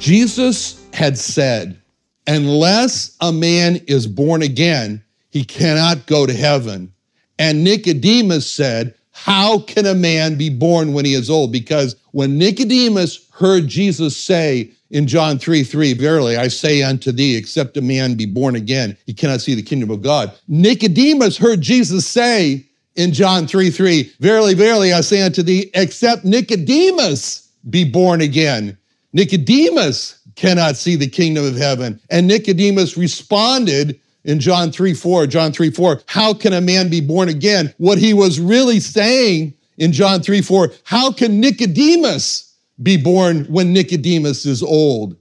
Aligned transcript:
Jesus 0.00 0.84
had 0.94 1.16
said, 1.16 1.80
unless 2.26 3.16
a 3.20 3.30
man 3.30 3.76
is 3.86 4.08
born 4.08 4.42
again, 4.42 5.04
he 5.28 5.44
cannot 5.44 6.06
go 6.06 6.26
to 6.26 6.34
heaven. 6.34 6.92
And 7.40 7.64
Nicodemus 7.64 8.46
said, 8.46 8.94
How 9.12 9.60
can 9.60 9.86
a 9.86 9.94
man 9.94 10.36
be 10.36 10.50
born 10.50 10.92
when 10.92 11.06
he 11.06 11.14
is 11.14 11.30
old? 11.30 11.50
Because 11.50 11.96
when 12.12 12.36
Nicodemus 12.36 13.26
heard 13.32 13.66
Jesus 13.66 14.14
say 14.14 14.70
in 14.90 15.06
John 15.06 15.38
3 15.38 15.64
3, 15.64 15.94
Verily 15.94 16.36
I 16.36 16.48
say 16.48 16.82
unto 16.82 17.10
thee, 17.10 17.36
except 17.36 17.78
a 17.78 17.80
man 17.80 18.14
be 18.14 18.26
born 18.26 18.56
again, 18.56 18.94
he 19.06 19.14
cannot 19.14 19.40
see 19.40 19.54
the 19.54 19.62
kingdom 19.62 19.90
of 19.90 20.02
God. 20.02 20.30
Nicodemus 20.48 21.38
heard 21.38 21.62
Jesus 21.62 22.06
say 22.06 22.66
in 22.96 23.14
John 23.14 23.46
3 23.46 23.70
3, 23.70 24.12
Verily, 24.20 24.52
verily 24.52 24.92
I 24.92 25.00
say 25.00 25.22
unto 25.22 25.42
thee, 25.42 25.70
except 25.72 26.26
Nicodemus 26.26 27.48
be 27.70 27.84
born 27.84 28.20
again, 28.20 28.76
Nicodemus 29.14 30.20
cannot 30.36 30.76
see 30.76 30.94
the 30.94 31.08
kingdom 31.08 31.46
of 31.46 31.56
heaven. 31.56 32.00
And 32.10 32.28
Nicodemus 32.28 32.98
responded 32.98 33.98
in 34.24 34.40
John 34.40 34.70
3 34.70 34.94
4, 34.94 35.26
John 35.26 35.52
3 35.52 35.70
4, 35.70 36.02
how 36.06 36.34
can 36.34 36.52
a 36.52 36.60
man 36.60 36.88
be 36.88 37.00
born 37.00 37.28
again? 37.28 37.74
What 37.78 37.98
he 37.98 38.14
was 38.14 38.40
really 38.40 38.80
saying 38.80 39.54
in 39.78 39.92
John 39.92 40.22
3 40.22 40.42
4, 40.42 40.70
how 40.84 41.12
can 41.12 41.40
Nicodemus 41.40 42.54
be 42.82 42.96
born 42.96 43.44
when 43.46 43.72
Nicodemus 43.72 44.46
is 44.46 44.62
old? 44.62 45.16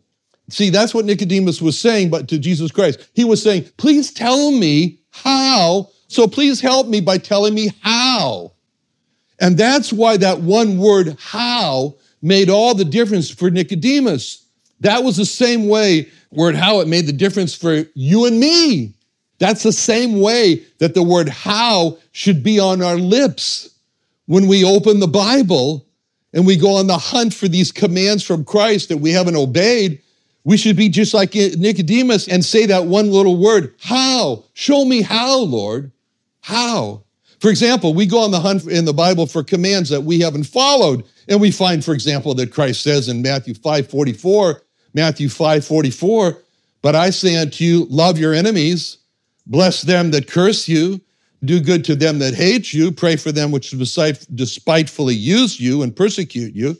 See, 0.49 0.69
that's 0.69 0.93
what 0.93 1.05
Nicodemus 1.05 1.61
was 1.61 1.77
saying, 1.77 2.09
but 2.09 2.27
to 2.29 2.39
Jesus 2.39 2.71
Christ. 2.71 3.07
He 3.13 3.23
was 3.23 3.41
saying, 3.41 3.69
please 3.77 4.11
tell 4.11 4.51
me 4.51 4.99
how. 5.11 5.89
So 6.07 6.27
please 6.27 6.59
help 6.59 6.87
me 6.87 7.01
by 7.01 7.19
telling 7.19 7.53
me 7.53 7.71
how. 7.81 8.53
And 9.39 9.57
that's 9.57 9.93
why 9.93 10.17
that 10.17 10.41
one 10.41 10.77
word, 10.77 11.17
how, 11.19 11.95
made 12.21 12.49
all 12.49 12.73
the 12.73 12.85
difference 12.85 13.29
for 13.29 13.49
Nicodemus. 13.49 14.45
That 14.81 15.03
was 15.03 15.17
the 15.17 15.25
same 15.25 15.67
way, 15.67 16.09
word 16.31 16.55
how, 16.55 16.79
it 16.79 16.87
made 16.87 17.07
the 17.07 17.13
difference 17.13 17.53
for 17.53 17.83
you 17.93 18.25
and 18.25 18.39
me. 18.39 18.93
That's 19.39 19.63
the 19.63 19.71
same 19.71 20.19
way 20.19 20.63
that 20.79 20.93
the 20.93 21.03
word 21.03 21.29
how 21.29 21.97
should 22.11 22.43
be 22.43 22.59
on 22.59 22.81
our 22.81 22.97
lips 22.97 23.69
when 24.25 24.47
we 24.47 24.63
open 24.63 24.99
the 24.99 25.07
Bible 25.07 25.85
and 26.33 26.45
we 26.45 26.55
go 26.55 26.75
on 26.75 26.87
the 26.87 26.97
hunt 26.97 27.33
for 27.33 27.47
these 27.47 27.71
commands 27.71 28.23
from 28.23 28.45
Christ 28.45 28.89
that 28.89 28.97
we 28.97 29.11
haven't 29.11 29.35
obeyed. 29.35 30.01
We 30.43 30.57
should 30.57 30.75
be 30.75 30.89
just 30.89 31.13
like 31.13 31.33
Nicodemus 31.33 32.27
and 32.27 32.43
say 32.43 32.65
that 32.67 32.85
one 32.85 33.11
little 33.11 33.37
word, 33.37 33.73
how? 33.79 34.43
Show 34.53 34.85
me 34.85 35.01
how, 35.01 35.39
Lord. 35.39 35.91
How? 36.41 37.03
For 37.39 37.49
example, 37.49 37.93
we 37.93 38.05
go 38.05 38.19
on 38.19 38.31
the 38.31 38.39
hunt 38.39 38.65
in 38.65 38.85
the 38.85 38.93
Bible 38.93 39.25
for 39.25 39.43
commands 39.43 39.89
that 39.89 40.01
we 40.01 40.19
haven't 40.19 40.43
followed. 40.43 41.05
And 41.27 41.39
we 41.39 41.51
find, 41.51 41.83
for 41.83 41.93
example, 41.93 42.33
that 42.35 42.51
Christ 42.51 42.81
says 42.81 43.07
in 43.07 43.21
Matthew 43.21 43.53
5 43.53 43.89
44, 43.89 44.61
Matthew 44.99 45.29
5 45.29 45.65
44, 45.65 46.37
but 46.81 46.93
I 46.93 47.09
say 47.09 47.37
unto 47.37 47.63
you, 47.63 47.85
love 47.89 48.19
your 48.19 48.33
enemies, 48.33 48.97
bless 49.47 49.81
them 49.81 50.11
that 50.11 50.27
curse 50.27 50.67
you, 50.67 50.99
do 51.45 51.61
good 51.61 51.85
to 51.85 51.95
them 51.95 52.19
that 52.19 52.33
hate 52.33 52.73
you, 52.73 52.91
pray 52.91 53.15
for 53.15 53.31
them 53.31 53.49
which 53.51 53.71
despitefully 53.71 55.15
use 55.15 55.57
you 55.57 55.83
and 55.83 55.95
persecute 55.95 56.53
you. 56.53 56.75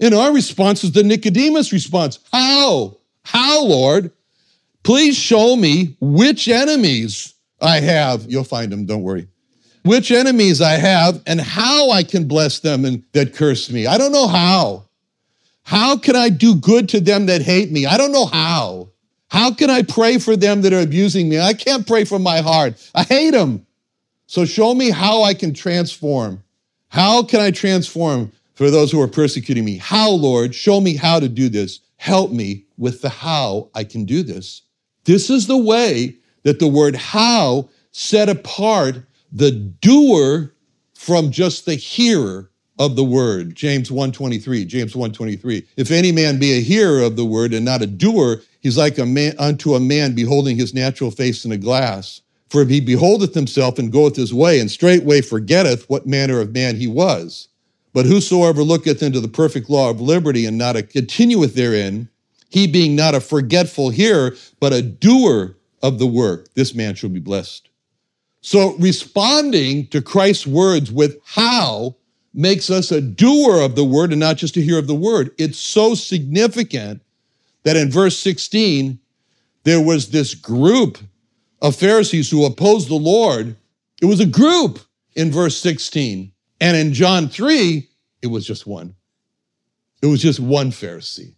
And 0.00 0.14
our 0.14 0.32
response 0.32 0.82
is 0.82 0.92
the 0.92 1.02
Nicodemus 1.02 1.74
response 1.74 2.20
How? 2.32 2.96
How, 3.22 3.62
Lord? 3.64 4.12
Please 4.82 5.14
show 5.14 5.56
me 5.56 5.94
which 6.00 6.48
enemies 6.48 7.34
I 7.60 7.80
have. 7.80 8.24
You'll 8.30 8.44
find 8.44 8.72
them, 8.72 8.86
don't 8.86 9.02
worry 9.02 9.28
which 9.82 10.10
enemies 10.10 10.60
I 10.60 10.72
have 10.72 11.22
and 11.26 11.40
how 11.40 11.90
I 11.90 12.02
can 12.02 12.26
bless 12.26 12.58
them 12.58 12.84
and 12.84 13.04
that 13.12 13.34
curse 13.34 13.70
me. 13.70 13.86
I 13.86 13.98
don't 13.98 14.10
know 14.10 14.26
how. 14.26 14.85
How 15.66 15.96
can 15.96 16.14
I 16.14 16.28
do 16.28 16.54
good 16.54 16.88
to 16.90 17.00
them 17.00 17.26
that 17.26 17.42
hate 17.42 17.72
me? 17.72 17.86
I 17.86 17.96
don't 17.96 18.12
know 18.12 18.26
how. 18.26 18.90
How 19.28 19.52
can 19.52 19.68
I 19.68 19.82
pray 19.82 20.18
for 20.18 20.36
them 20.36 20.62
that 20.62 20.72
are 20.72 20.80
abusing 20.80 21.28
me? 21.28 21.40
I 21.40 21.54
can't 21.54 21.84
pray 21.84 22.04
from 22.04 22.22
my 22.22 22.40
heart. 22.40 22.74
I 22.94 23.02
hate 23.02 23.32
them. 23.32 23.66
So 24.28 24.44
show 24.44 24.74
me 24.74 24.90
how 24.90 25.24
I 25.24 25.34
can 25.34 25.52
transform. 25.52 26.44
How 26.90 27.24
can 27.24 27.40
I 27.40 27.50
transform 27.50 28.30
for 28.54 28.70
those 28.70 28.92
who 28.92 29.00
are 29.02 29.08
persecuting 29.08 29.64
me? 29.64 29.78
How, 29.78 30.08
Lord? 30.08 30.54
Show 30.54 30.80
me 30.80 30.94
how 30.94 31.18
to 31.18 31.28
do 31.28 31.48
this. 31.48 31.80
Help 31.96 32.30
me 32.30 32.66
with 32.78 33.02
the 33.02 33.08
how 33.08 33.68
I 33.74 33.82
can 33.82 34.04
do 34.04 34.22
this. 34.22 34.62
This 35.02 35.30
is 35.30 35.48
the 35.48 35.58
way 35.58 36.14
that 36.44 36.60
the 36.60 36.68
word 36.68 36.94
how 36.94 37.70
set 37.90 38.28
apart 38.28 38.98
the 39.32 39.50
doer 39.50 40.54
from 40.94 41.32
just 41.32 41.66
the 41.66 41.74
hearer 41.74 42.52
of 42.78 42.96
the 42.96 43.04
word. 43.04 43.54
James 43.54 43.90
1:23, 43.90 44.64
James 44.64 44.94
1:23. 44.94 45.64
If 45.76 45.90
any 45.90 46.12
man 46.12 46.38
be 46.38 46.52
a 46.52 46.60
hearer 46.60 47.00
of 47.00 47.16
the 47.16 47.24
word 47.24 47.54
and 47.54 47.64
not 47.64 47.82
a 47.82 47.86
doer, 47.86 48.42
he's 48.60 48.76
like 48.76 48.98
a 48.98 49.06
man 49.06 49.34
unto 49.38 49.74
a 49.74 49.80
man 49.80 50.14
beholding 50.14 50.56
his 50.56 50.74
natural 50.74 51.10
face 51.10 51.44
in 51.44 51.52
a 51.52 51.56
glass. 51.56 52.20
For 52.48 52.62
if 52.62 52.68
he 52.68 52.80
beholdeth 52.80 53.34
himself 53.34 53.78
and 53.78 53.90
goeth 53.90 54.16
his 54.16 54.32
way, 54.32 54.60
and 54.60 54.70
straightway 54.70 55.20
forgetteth 55.20 55.88
what 55.90 56.06
manner 56.06 56.40
of 56.40 56.52
man 56.52 56.76
he 56.76 56.86
was. 56.86 57.48
But 57.92 58.06
whosoever 58.06 58.62
looketh 58.62 59.02
into 59.02 59.20
the 59.20 59.28
perfect 59.28 59.70
law 59.70 59.90
of 59.90 60.00
liberty 60.00 60.44
and 60.44 60.58
not 60.58 60.76
a 60.76 60.82
continueth 60.82 61.54
therein, 61.54 62.08
he 62.48 62.66
being 62.66 62.94
not 62.94 63.14
a 63.14 63.20
forgetful 63.20 63.90
hearer, 63.90 64.36
but 64.60 64.72
a 64.72 64.82
doer 64.82 65.56
of 65.82 65.98
the 65.98 66.06
work, 66.06 66.48
this 66.54 66.74
man 66.74 66.94
shall 66.94 67.10
be 67.10 67.20
blessed. 67.20 67.68
So 68.42 68.74
responding 68.74 69.88
to 69.88 70.00
Christ's 70.00 70.46
words 70.46 70.92
with 70.92 71.16
how 71.24 71.96
makes 72.36 72.68
us 72.68 72.92
a 72.92 73.00
doer 73.00 73.60
of 73.60 73.74
the 73.74 73.84
word 73.84 74.12
and 74.12 74.20
not 74.20 74.36
just 74.36 74.56
a 74.56 74.60
hearer 74.60 74.78
of 74.78 74.86
the 74.86 74.94
word. 74.94 75.30
It's 75.38 75.58
so 75.58 75.94
significant 75.94 77.02
that 77.64 77.76
in 77.76 77.90
verse 77.90 78.18
16, 78.18 79.00
there 79.64 79.80
was 79.80 80.10
this 80.10 80.34
group 80.34 80.98
of 81.62 81.74
Pharisees 81.74 82.30
who 82.30 82.44
opposed 82.44 82.88
the 82.88 82.94
Lord. 82.94 83.56
It 84.02 84.06
was 84.06 84.20
a 84.20 84.26
group 84.26 84.78
in 85.14 85.32
verse 85.32 85.56
16. 85.56 86.30
And 86.60 86.76
in 86.76 86.92
John 86.92 87.28
3, 87.28 87.88
it 88.22 88.26
was 88.28 88.46
just 88.46 88.66
one. 88.66 88.94
It 90.02 90.06
was 90.06 90.20
just 90.20 90.38
one 90.38 90.70
Pharisee. 90.70 91.34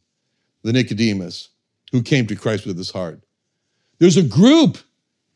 the 0.62 0.72
Nicodemus 0.72 1.50
who 1.92 2.02
came 2.02 2.26
to 2.26 2.36
Christ 2.36 2.66
with 2.66 2.76
his 2.76 2.90
heart. 2.90 3.22
There's 3.98 4.16
a 4.16 4.22
group 4.22 4.78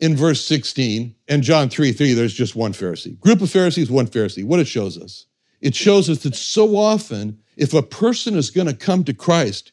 in 0.00 0.16
verse 0.16 0.44
16, 0.44 1.14
and 1.28 1.42
John 1.42 1.68
3 1.68 1.92
3, 1.92 2.12
there's 2.12 2.34
just 2.34 2.56
one 2.56 2.72
Pharisee. 2.72 3.18
Group 3.20 3.40
of 3.40 3.50
Pharisees, 3.50 3.90
one 3.90 4.08
Pharisee. 4.08 4.44
What 4.44 4.58
it 4.58 4.66
shows 4.66 4.98
us? 4.98 5.26
It 5.62 5.76
shows 5.76 6.10
us 6.10 6.24
that 6.24 6.34
so 6.34 6.76
often, 6.76 7.38
if 7.56 7.72
a 7.72 7.82
person 7.82 8.34
is 8.34 8.50
going 8.50 8.66
to 8.66 8.74
come 8.74 9.04
to 9.04 9.14
Christ, 9.14 9.70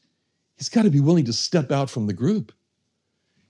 he's 0.55 0.69
got 0.69 0.83
to 0.83 0.91
be 0.91 0.99
willing 0.99 1.25
to 1.25 1.33
step 1.33 1.71
out 1.71 1.89
from 1.89 2.05
the 2.05 2.13
group. 2.13 2.53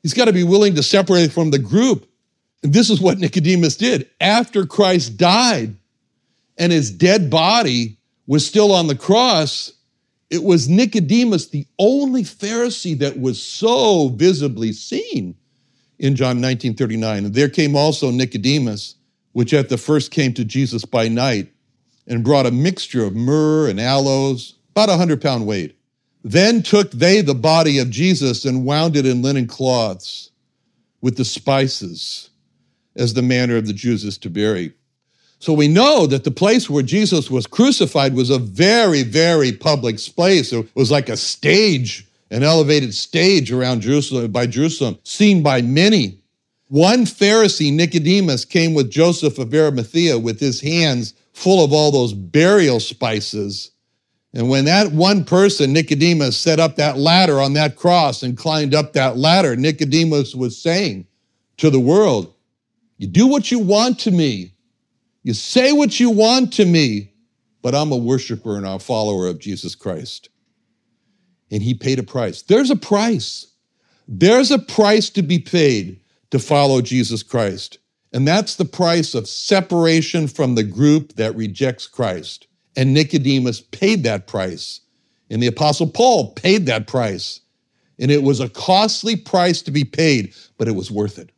He's 0.01 0.13
got 0.13 0.25
to 0.25 0.33
be 0.33 0.45
willing 0.45 0.73
to 0.75 0.83
separate 0.83 1.33
from 1.33 1.51
the 1.51 1.59
group. 1.59 2.09
And 2.63 2.73
this 2.73 2.89
is 2.89 3.01
what 3.01 3.19
Nicodemus 3.19 3.75
did. 3.75 4.09
After 4.21 4.65
Christ 4.65 5.17
died 5.17 5.75
and 6.57 6.71
his 6.71 6.89
dead 6.91 7.29
body 7.29 7.97
was 8.25 8.47
still 8.47 8.71
on 8.71 8.87
the 8.87 8.95
cross, 8.95 9.73
it 10.29 10.43
was 10.43 10.69
Nicodemus, 10.69 11.47
the 11.47 11.67
only 11.77 12.23
Pharisee 12.23 12.97
that 12.99 13.19
was 13.19 13.41
so 13.41 14.09
visibly 14.09 14.71
seen 14.71 15.35
in 15.97 16.15
John 16.15 16.39
19 16.39 16.75
39. 16.75 17.25
And 17.25 17.33
there 17.33 17.49
came 17.49 17.75
also 17.75 18.11
Nicodemus, 18.11 18.95
which 19.33 19.53
at 19.53 19.67
the 19.67 19.77
first 19.77 20.11
came 20.11 20.33
to 20.35 20.45
Jesus 20.45 20.85
by 20.85 21.09
night 21.09 21.51
and 22.09 22.23
brought 22.23 22.45
a 22.45 22.51
mixture 22.51 23.05
of 23.05 23.15
myrrh 23.15 23.69
and 23.69 23.79
aloes, 23.79 24.55
about 24.71 24.89
a 24.89 24.97
hundred 24.97 25.21
pound 25.21 25.47
weight. 25.47 25.77
Then 26.23 26.61
took 26.61 26.91
they 26.91 27.21
the 27.21 27.33
body 27.33 27.77
of 27.77 27.89
Jesus 27.89 28.43
and 28.43 28.65
wound 28.65 28.97
it 28.97 29.05
in 29.05 29.21
linen 29.21 29.47
cloths 29.47 30.31
with 30.99 31.15
the 31.15 31.23
spices, 31.23 32.29
as 32.97 33.13
the 33.13 33.21
manner 33.21 33.55
of 33.55 33.67
the 33.67 33.73
Jews 33.73 34.03
is 34.03 34.17
to 34.17 34.29
bury. 34.29 34.73
So 35.39 35.53
we 35.53 35.69
know 35.69 36.05
that 36.07 36.25
the 36.25 36.31
place 36.31 36.69
where 36.69 36.83
Jesus 36.83 37.31
was 37.31 37.47
crucified 37.47 38.13
was 38.13 38.29
a 38.29 38.39
very, 38.39 39.03
very 39.03 39.53
public 39.53 39.97
place. 39.97 40.51
It 40.51 40.67
was 40.75 40.91
like 40.91 41.07
a 41.07 41.15
stage 41.15 42.05
an 42.31 42.43
elevated 42.43 42.93
stage 42.93 43.51
around 43.51 43.81
Jerusalem 43.81 44.31
by 44.31 44.45
Jerusalem, 44.45 44.99
seen 45.03 45.41
by 45.41 45.61
many. 45.61 46.19
One 46.67 47.05
Pharisee, 47.05 47.73
Nicodemus, 47.73 48.45
came 48.45 48.73
with 48.75 48.91
Joseph 48.91 49.39
of 49.39 49.53
Arimathea 49.53 50.19
with 50.19 50.39
his 50.39 50.61
hands 50.61 51.13
full 51.39 51.63
of 51.63 51.73
all 51.73 51.91
those 51.91 52.13
burial 52.13 52.79
spices. 52.79 53.71
And 54.33 54.49
when 54.49 54.65
that 54.65 54.91
one 54.91 55.25
person, 55.25 55.73
Nicodemus, 55.73 56.37
set 56.37 56.59
up 56.59 56.75
that 56.75 56.97
ladder 56.97 57.39
on 57.39 57.53
that 57.53 57.75
cross 57.75 58.21
and 58.21 58.37
climbed 58.37 58.75
up 58.75 58.93
that 58.93 59.17
ladder, 59.17 59.55
Nicodemus 59.55 60.35
was 60.35 60.61
saying 60.61 61.07
to 61.57 61.69
the 61.69 61.79
world, 61.79 62.33
You 62.97 63.07
do 63.07 63.27
what 63.27 63.51
you 63.51 63.59
want 63.59 63.99
to 64.01 64.11
me, 64.11 64.53
you 65.23 65.33
say 65.33 65.71
what 65.71 65.99
you 65.99 66.09
want 66.09 66.53
to 66.53 66.65
me, 66.65 67.11
but 67.61 67.73
I'm 67.73 67.91
a 67.91 67.97
worshiper 67.97 68.55
and 68.55 68.65
a 68.65 68.79
follower 68.79 69.27
of 69.27 69.39
Jesus 69.39 69.75
Christ 69.75 70.29
and 71.51 71.63
he 71.63 71.73
paid 71.73 71.99
a 71.99 72.03
price. 72.03 72.41
There's 72.41 72.69
a 72.69 72.75
price. 72.75 73.47
There's 74.07 74.51
a 74.51 74.59
price 74.59 75.09
to 75.11 75.21
be 75.21 75.39
paid 75.39 75.99
to 76.31 76.39
follow 76.39 76.81
Jesus 76.81 77.23
Christ. 77.23 77.79
And 78.11 78.27
that's 78.27 78.55
the 78.55 78.65
price 78.65 79.13
of 79.13 79.27
separation 79.27 80.27
from 80.27 80.55
the 80.55 80.63
group 80.63 81.13
that 81.15 81.35
rejects 81.35 81.87
Christ. 81.87 82.47
And 82.75 82.93
Nicodemus 82.93 83.61
paid 83.61 84.03
that 84.03 84.27
price. 84.27 84.81
And 85.29 85.43
the 85.43 85.47
Apostle 85.47 85.87
Paul 85.87 86.33
paid 86.33 86.65
that 86.65 86.87
price. 86.87 87.41
And 87.99 88.09
it 88.09 88.23
was 88.23 88.39
a 88.39 88.49
costly 88.49 89.15
price 89.15 89.61
to 89.63 89.71
be 89.71 89.83
paid, 89.83 90.33
but 90.57 90.67
it 90.67 90.75
was 90.75 90.89
worth 90.89 91.19
it. 91.19 91.31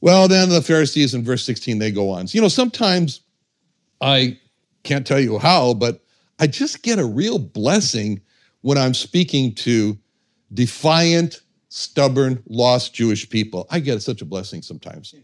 Well, 0.00 0.28
then 0.28 0.48
the 0.48 0.62
Pharisees 0.62 1.14
in 1.14 1.24
verse 1.24 1.44
16, 1.44 1.78
they 1.78 1.90
go 1.90 2.10
on. 2.10 2.26
You 2.30 2.40
know, 2.40 2.48
sometimes 2.48 3.22
I 4.00 4.38
can't 4.84 5.06
tell 5.06 5.20
you 5.20 5.38
how, 5.38 5.74
but 5.74 6.02
I 6.38 6.46
just 6.46 6.82
get 6.82 6.98
a 6.98 7.04
real 7.04 7.38
blessing 7.38 8.20
when 8.60 8.78
I'm 8.78 8.94
speaking 8.94 9.54
to 9.56 9.98
defiant, 10.52 11.40
stubborn, 11.68 12.42
lost 12.46 12.94
Jewish 12.94 13.28
people. 13.28 13.66
I 13.70 13.80
get 13.80 14.02
such 14.02 14.22
a 14.22 14.26
blessing 14.26 14.62
sometimes. 14.62 15.14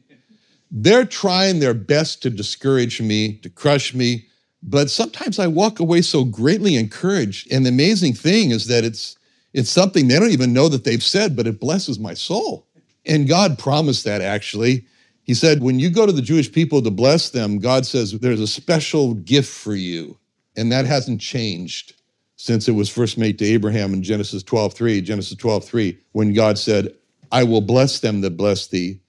They're 0.75 1.05
trying 1.05 1.59
their 1.61 1.75
best 1.75 2.23
to 2.23 2.31
discourage 2.31 3.01
me, 3.01 3.37
to 3.39 3.51
crush 3.51 3.93
me, 3.93 4.27
but 4.63 4.89
sometimes 4.89 5.39
I 5.39 5.47
walk 5.47 5.79
away 5.79 6.01
so 6.01 6.25
greatly 6.25 6.77
encouraged. 6.77 7.53
And 7.53 7.67
the 7.67 7.71
amazing 7.71 8.15
thing 8.15 8.51
is 8.51 8.67
that 8.69 8.83
it's 8.83 9.17
it's 9.53 9.71
something 9.71 10.09
they 10.09 10.19
don't 10.19 10.31
even 10.31 10.55
know 10.55 10.69
that 10.69 10.85
they've 10.85 11.03
said, 11.03 11.37
but 11.37 11.47
it 11.47 11.61
blesses 11.61 11.99
my 11.99 12.15
soul. 12.15 12.67
And 13.05 13.29
God 13.29 13.59
promised 13.59 14.05
that 14.05 14.23
actually. 14.23 14.87
He 15.25 15.35
said, 15.35 15.63
when 15.63 15.79
you 15.79 15.91
go 15.91 16.07
to 16.07 16.13
the 16.13 16.23
Jewish 16.23 16.51
people 16.51 16.81
to 16.83 16.91
bless 16.91 17.31
them, 17.31 17.59
God 17.59 17.85
says, 17.85 18.13
there's 18.13 18.41
a 18.41 18.47
special 18.47 19.15
gift 19.15 19.53
for 19.53 19.75
you. 19.75 20.19
And 20.57 20.73
that 20.73 20.87
hasn't 20.87 21.21
changed 21.21 21.95
since 22.37 22.67
it 22.67 22.73
was 22.73 22.89
first 22.89 23.19
made 23.19 23.39
to 23.39 23.45
Abraham 23.45 23.93
in 23.93 24.03
Genesis 24.03 24.43
12:3, 24.43 25.05
Genesis 25.05 25.37
12:3, 25.37 25.99
when 26.13 26.33
God 26.33 26.59
said, 26.59 26.95
I 27.31 27.45
will 27.45 27.61
bless 27.61 28.01
them 28.01 28.23
that 28.23 28.37
bless 28.37 28.67
thee, 28.67 29.01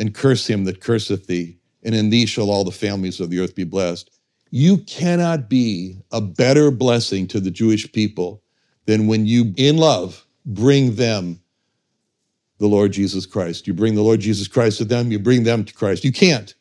and 0.00 0.14
curse 0.14 0.48
him 0.48 0.64
that 0.64 0.80
curseth 0.80 1.26
thee, 1.26 1.58
and 1.82 1.94
in 1.94 2.08
thee 2.10 2.26
shall 2.26 2.50
all 2.50 2.64
the 2.64 2.70
families 2.70 3.20
of 3.20 3.28
the 3.30 3.38
earth 3.38 3.54
be 3.54 3.64
blessed. 3.64 4.10
You 4.50 4.78
cannot 4.78 5.48
be 5.48 5.98
a 6.10 6.20
better 6.20 6.70
blessing 6.70 7.28
to 7.28 7.38
the 7.38 7.50
Jewish 7.50 7.92
people 7.92 8.42
than 8.86 9.06
when 9.06 9.26
you, 9.26 9.52
in 9.56 9.76
love, 9.76 10.26
bring 10.46 10.96
them 10.96 11.40
the 12.58 12.66
Lord 12.66 12.92
Jesus 12.92 13.26
Christ. 13.26 13.66
You 13.66 13.74
bring 13.74 13.94
the 13.94 14.02
Lord 14.02 14.20
Jesus 14.20 14.48
Christ 14.48 14.78
to 14.78 14.84
them, 14.84 15.12
you 15.12 15.18
bring 15.18 15.44
them 15.44 15.64
to 15.64 15.74
Christ. 15.74 16.02
You 16.02 16.12
can't. 16.12 16.54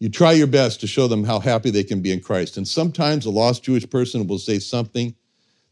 You 0.00 0.08
try 0.08 0.32
your 0.32 0.46
best 0.46 0.80
to 0.80 0.86
show 0.86 1.08
them 1.08 1.24
how 1.24 1.40
happy 1.40 1.70
they 1.70 1.84
can 1.84 2.02
be 2.02 2.12
in 2.12 2.20
Christ. 2.20 2.56
And 2.56 2.66
sometimes 2.66 3.24
a 3.24 3.30
lost 3.30 3.62
Jewish 3.62 3.88
person 3.88 4.26
will 4.26 4.38
say 4.38 4.58
something 4.58 5.14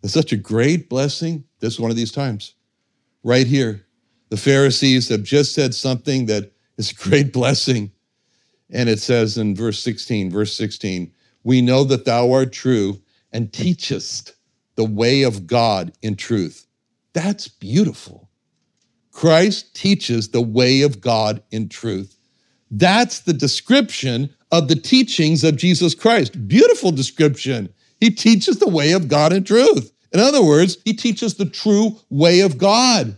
it's 0.02 0.14
such 0.14 0.32
a 0.32 0.36
great 0.36 0.88
blessing. 0.88 1.42
This 1.58 1.74
is 1.74 1.80
one 1.80 1.90
of 1.90 1.96
these 1.96 2.12
times. 2.12 2.54
Right 3.24 3.46
here, 3.46 3.84
the 4.28 4.36
Pharisees 4.36 5.08
have 5.08 5.24
just 5.24 5.52
said 5.52 5.74
something 5.74 6.26
that 6.26 6.52
is 6.78 6.92
a 6.92 6.94
great 6.94 7.32
blessing. 7.32 7.90
And 8.70 8.88
it 8.88 8.98
says 8.98 9.38
in 9.38 9.54
verse 9.54 9.82
16, 9.82 10.30
verse 10.30 10.56
16, 10.56 11.12
we 11.44 11.62
know 11.62 11.84
that 11.84 12.04
thou 12.04 12.32
art 12.32 12.52
true 12.52 13.00
and 13.32 13.52
teachest 13.52 14.34
the 14.74 14.84
way 14.84 15.22
of 15.22 15.46
God 15.46 15.92
in 16.02 16.16
truth. 16.16 16.66
That's 17.12 17.48
beautiful. 17.48 18.28
Christ 19.12 19.74
teaches 19.74 20.28
the 20.28 20.42
way 20.42 20.82
of 20.82 21.00
God 21.00 21.42
in 21.50 21.68
truth. 21.68 22.18
That's 22.70 23.20
the 23.20 23.32
description 23.32 24.34
of 24.50 24.68
the 24.68 24.76
teachings 24.76 25.44
of 25.44 25.56
Jesus 25.56 25.94
Christ. 25.94 26.46
Beautiful 26.46 26.92
description. 26.92 27.72
He 28.00 28.10
teaches 28.10 28.58
the 28.58 28.68
way 28.68 28.92
of 28.92 29.08
God 29.08 29.32
in 29.32 29.44
truth. 29.44 29.92
In 30.12 30.20
other 30.20 30.42
words, 30.42 30.78
he 30.84 30.92
teaches 30.92 31.34
the 31.34 31.46
true 31.46 31.96
way 32.10 32.40
of 32.40 32.58
God. 32.58 33.16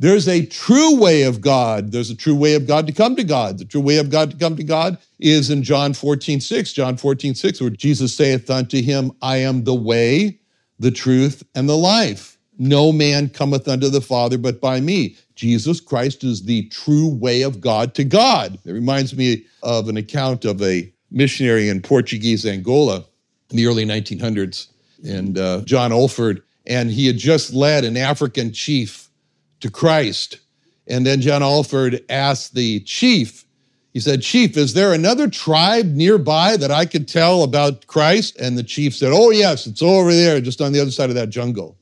There's 0.00 0.28
a 0.28 0.46
true 0.46 0.96
way 0.96 1.22
of 1.22 1.40
God. 1.40 1.90
There's 1.90 2.10
a 2.10 2.16
true 2.16 2.36
way 2.36 2.54
of 2.54 2.68
God 2.68 2.86
to 2.86 2.92
come 2.92 3.16
to 3.16 3.24
God. 3.24 3.58
The 3.58 3.64
true 3.64 3.80
way 3.80 3.96
of 3.98 4.10
God 4.10 4.30
to 4.30 4.36
come 4.36 4.54
to 4.56 4.62
God 4.62 4.96
is 5.18 5.50
in 5.50 5.64
John 5.64 5.92
14, 5.92 6.40
6. 6.40 6.72
John 6.72 6.96
14, 6.96 7.34
6, 7.34 7.60
where 7.60 7.70
Jesus 7.70 8.14
saith 8.14 8.48
unto 8.48 8.80
him, 8.80 9.10
I 9.22 9.38
am 9.38 9.64
the 9.64 9.74
way, 9.74 10.38
the 10.78 10.92
truth, 10.92 11.42
and 11.56 11.68
the 11.68 11.76
life. 11.76 12.38
No 12.58 12.92
man 12.92 13.28
cometh 13.28 13.66
unto 13.66 13.88
the 13.88 14.00
Father 14.00 14.38
but 14.38 14.60
by 14.60 14.80
me. 14.80 15.16
Jesus 15.34 15.80
Christ 15.80 16.22
is 16.22 16.44
the 16.44 16.68
true 16.68 17.08
way 17.08 17.42
of 17.42 17.60
God 17.60 17.94
to 17.94 18.04
God. 18.04 18.58
It 18.64 18.72
reminds 18.72 19.16
me 19.16 19.44
of 19.64 19.88
an 19.88 19.96
account 19.96 20.44
of 20.44 20.62
a 20.62 20.92
missionary 21.10 21.68
in 21.68 21.82
Portuguese 21.82 22.46
Angola 22.46 23.04
in 23.50 23.56
the 23.56 23.66
early 23.66 23.84
1900s, 23.84 24.68
and 25.04 25.38
uh, 25.38 25.62
John 25.62 25.90
Olford, 25.90 26.42
and 26.66 26.90
he 26.90 27.06
had 27.06 27.16
just 27.16 27.52
led 27.52 27.84
an 27.84 27.96
African 27.96 28.52
chief 28.52 29.07
to 29.60 29.70
Christ. 29.70 30.38
And 30.86 31.06
then 31.06 31.20
John 31.20 31.42
Olford 31.42 32.02
asked 32.08 32.54
the 32.54 32.80
chief, 32.80 33.44
he 33.92 34.00
said, 34.00 34.22
Chief, 34.22 34.56
is 34.56 34.74
there 34.74 34.92
another 34.92 35.28
tribe 35.28 35.86
nearby 35.86 36.56
that 36.56 36.70
I 36.70 36.84
could 36.84 37.08
tell 37.08 37.42
about 37.42 37.86
Christ? 37.86 38.36
And 38.36 38.56
the 38.56 38.62
chief 38.62 38.94
said, 38.94 39.10
Oh, 39.12 39.30
yes, 39.30 39.66
it's 39.66 39.82
over 39.82 40.12
there, 40.12 40.40
just 40.40 40.60
on 40.60 40.72
the 40.72 40.80
other 40.80 40.90
side 40.90 41.08
of 41.08 41.16
that 41.16 41.30
jungle. 41.30 41.76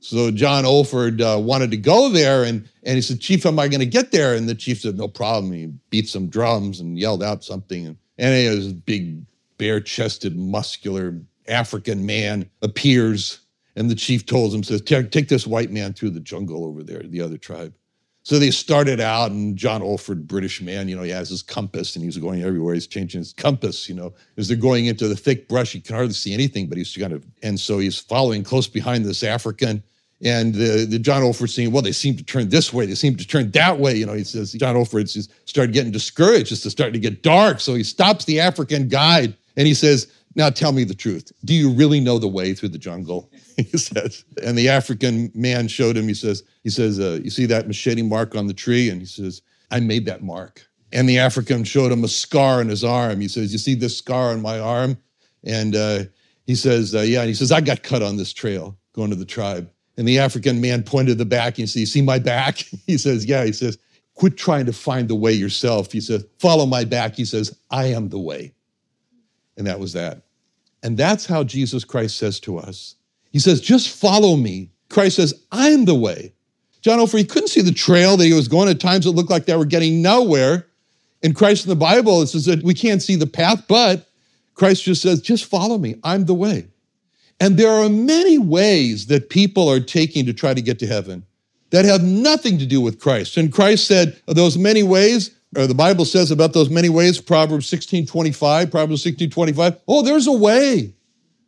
So 0.00 0.30
John 0.30 0.64
Olford 0.64 1.20
uh, 1.20 1.38
wanted 1.38 1.70
to 1.70 1.76
go 1.76 2.08
there, 2.08 2.44
and, 2.44 2.68
and 2.82 2.96
he 2.96 3.02
said, 3.02 3.20
Chief, 3.20 3.46
am 3.46 3.58
I 3.58 3.68
going 3.68 3.80
to 3.80 3.86
get 3.86 4.10
there? 4.10 4.34
And 4.34 4.48
the 4.48 4.54
chief 4.54 4.80
said, 4.80 4.98
No 4.98 5.08
problem. 5.08 5.52
He 5.52 5.66
beat 5.90 6.08
some 6.08 6.28
drums 6.28 6.80
and 6.80 6.98
yelled 6.98 7.22
out 7.22 7.44
something. 7.44 7.86
And, 7.86 7.96
and 8.18 8.56
was 8.56 8.72
big 8.72 9.24
bare 9.56 9.80
chested, 9.80 10.36
muscular 10.36 11.20
African 11.48 12.04
man 12.04 12.50
appears. 12.62 13.40
And 13.76 13.90
the 13.90 13.94
chief 13.94 14.24
tells 14.24 14.54
him, 14.54 14.62
says, 14.62 14.80
take 14.82 15.28
this 15.28 15.46
white 15.46 15.70
man 15.70 15.92
through 15.92 16.10
the 16.10 16.20
jungle 16.20 16.64
over 16.64 16.82
there, 16.82 17.02
the 17.02 17.20
other 17.20 17.36
tribe. 17.36 17.74
So 18.22 18.38
they 18.38 18.50
started 18.50 19.00
out, 19.00 19.32
and 19.32 19.54
John 19.54 19.82
Olford, 19.82 20.26
British 20.26 20.62
man, 20.62 20.88
you 20.88 20.96
know, 20.96 21.02
he 21.02 21.10
has 21.10 21.28
his 21.28 21.42
compass 21.42 21.94
and 21.94 22.02
he's 22.02 22.16
going 22.16 22.42
everywhere. 22.42 22.72
He's 22.72 22.86
changing 22.86 23.18
his 23.18 23.34
compass, 23.34 23.86
you 23.86 23.94
know. 23.94 24.14
As 24.38 24.48
they're 24.48 24.56
going 24.56 24.86
into 24.86 25.08
the 25.08 25.16
thick 25.16 25.46
brush, 25.46 25.72
he 25.72 25.80
can 25.80 25.94
hardly 25.94 26.14
see 26.14 26.32
anything, 26.32 26.66
but 26.66 26.78
he's 26.78 26.96
kind 26.96 27.12
of, 27.12 27.26
and 27.42 27.60
so 27.60 27.78
he's 27.78 27.98
following 27.98 28.42
close 28.42 28.66
behind 28.66 29.04
this 29.04 29.22
African. 29.22 29.82
And 30.22 30.54
the, 30.54 30.86
the 30.88 30.98
John 30.98 31.20
Olford 31.20 31.50
saying, 31.50 31.70
well, 31.70 31.82
they 31.82 31.92
seem 31.92 32.16
to 32.16 32.24
turn 32.24 32.48
this 32.48 32.72
way, 32.72 32.86
they 32.86 32.94
seem 32.94 33.14
to 33.16 33.26
turn 33.26 33.50
that 33.50 33.78
way. 33.78 33.94
You 33.94 34.06
know, 34.06 34.14
he 34.14 34.24
says, 34.24 34.52
John 34.52 34.74
Olford 34.74 35.28
started 35.44 35.74
getting 35.74 35.92
discouraged, 35.92 36.50
it's 36.50 36.70
starting 36.70 36.94
to 36.94 37.00
get 37.00 37.22
dark. 37.22 37.60
So 37.60 37.74
he 37.74 37.82
stops 37.84 38.24
the 38.24 38.40
African 38.40 38.88
guide 38.88 39.36
and 39.56 39.66
he 39.66 39.74
says, 39.74 40.10
Now 40.36 40.50
tell 40.50 40.72
me 40.72 40.84
the 40.84 40.94
truth. 40.94 41.32
Do 41.44 41.54
you 41.54 41.70
really 41.70 42.00
know 42.00 42.18
the 42.18 42.28
way 42.28 42.54
through 42.54 42.70
the 42.70 42.78
jungle? 42.78 43.30
he 43.56 43.78
says. 43.78 44.24
And 44.42 44.58
the 44.58 44.68
African 44.68 45.30
man 45.34 45.68
showed 45.68 45.96
him, 45.96 46.08
he 46.08 46.14
says, 46.14 46.42
he 46.62 46.70
says, 46.70 46.98
uh, 46.98 47.20
you 47.22 47.30
see 47.30 47.46
that 47.46 47.66
machete 47.66 48.02
mark 48.02 48.34
on 48.34 48.46
the 48.46 48.54
tree? 48.54 48.90
And 48.90 49.00
he 49.00 49.06
says, 49.06 49.42
I 49.70 49.80
made 49.80 50.06
that 50.06 50.22
mark. 50.22 50.66
And 50.94 51.08
the 51.08 51.18
African 51.18 51.64
showed 51.64 51.90
him 51.90 52.04
a 52.04 52.08
scar 52.08 52.60
on 52.60 52.68
his 52.68 52.84
arm. 52.84 53.20
He 53.20 53.26
says, 53.26 53.52
You 53.52 53.58
see 53.58 53.74
this 53.74 53.98
scar 53.98 54.30
on 54.30 54.40
my 54.40 54.60
arm? 54.60 54.96
And 55.42 55.74
uh, 55.74 56.04
he 56.46 56.54
says, 56.54 56.94
uh, 56.94 57.00
Yeah. 57.00 57.20
And 57.20 57.28
he 57.28 57.34
says, 57.34 57.50
I 57.50 57.60
got 57.60 57.82
cut 57.82 58.02
on 58.02 58.16
this 58.16 58.32
trail 58.32 58.78
going 58.92 59.10
to 59.10 59.16
the 59.16 59.24
tribe. 59.24 59.68
And 59.96 60.06
the 60.06 60.20
African 60.20 60.60
man 60.60 60.84
pointed 60.84 61.18
the 61.18 61.24
back 61.24 61.58
and 61.58 61.68
says, 61.68 61.80
You 61.80 61.86
see 61.86 62.02
my 62.02 62.20
back? 62.20 62.58
he 62.86 62.96
says, 62.96 63.26
Yeah. 63.26 63.44
He 63.44 63.52
says, 63.52 63.76
Quit 64.14 64.36
trying 64.36 64.66
to 64.66 64.72
find 64.72 65.08
the 65.08 65.16
way 65.16 65.32
yourself. 65.32 65.90
He 65.90 66.00
says, 66.00 66.24
Follow 66.38 66.64
my 66.64 66.84
back. 66.84 67.16
He 67.16 67.24
says, 67.24 67.58
I 67.70 67.86
am 67.86 68.08
the 68.08 68.20
way. 68.20 68.54
And 69.56 69.66
that 69.66 69.80
was 69.80 69.92
that. 69.92 70.22
And 70.82 70.96
that's 70.96 71.26
how 71.26 71.44
Jesus 71.44 71.84
Christ 71.84 72.16
says 72.16 72.40
to 72.40 72.58
us. 72.58 72.96
He 73.32 73.38
says, 73.38 73.60
Just 73.60 73.88
follow 73.88 74.36
me. 74.36 74.70
Christ 74.90 75.16
says, 75.16 75.34
I'm 75.50 75.86
the 75.86 75.94
way. 75.94 76.34
John 76.80 76.98
Olford, 76.98 77.18
he 77.18 77.24
couldn't 77.24 77.48
see 77.48 77.62
the 77.62 77.72
trail 77.72 78.16
that 78.16 78.24
he 78.24 78.34
was 78.34 78.46
going. 78.46 78.68
At 78.68 78.80
times 78.80 79.06
it 79.06 79.10
looked 79.10 79.30
like 79.30 79.46
they 79.46 79.56
were 79.56 79.64
getting 79.64 80.02
nowhere. 80.02 80.66
In 81.22 81.32
Christ 81.32 81.64
in 81.64 81.70
the 81.70 81.76
Bible, 81.76 82.20
it 82.20 82.26
says 82.26 82.44
that 82.44 82.62
we 82.62 82.74
can't 82.74 83.02
see 83.02 83.16
the 83.16 83.26
path, 83.26 83.64
but 83.66 84.06
Christ 84.54 84.84
just 84.84 85.00
says, 85.00 85.22
just 85.22 85.46
follow 85.46 85.78
me. 85.78 85.96
I'm 86.04 86.26
the 86.26 86.34
way. 86.34 86.68
And 87.40 87.56
there 87.56 87.70
are 87.70 87.88
many 87.88 88.38
ways 88.38 89.06
that 89.06 89.30
people 89.30 89.68
are 89.68 89.80
taking 89.80 90.26
to 90.26 90.34
try 90.34 90.52
to 90.52 90.60
get 90.60 90.78
to 90.80 90.86
heaven 90.86 91.24
that 91.70 91.84
have 91.84 92.04
nothing 92.04 92.58
to 92.58 92.66
do 92.66 92.80
with 92.80 93.00
Christ. 93.00 93.36
And 93.36 93.52
Christ 93.52 93.86
said, 93.86 94.20
those 94.26 94.56
many 94.56 94.82
ways, 94.82 95.34
or 95.56 95.66
the 95.66 95.74
Bible 95.74 96.04
says 96.04 96.30
about 96.30 96.52
those 96.52 96.70
many 96.70 96.88
ways, 96.88 97.20
Proverbs 97.20 97.66
16 97.68 98.06
25, 98.06 98.70
Proverbs 98.70 99.02
16 99.02 99.30
25, 99.30 99.80
oh, 99.88 100.02
there's 100.02 100.26
a 100.26 100.32
way 100.32 100.92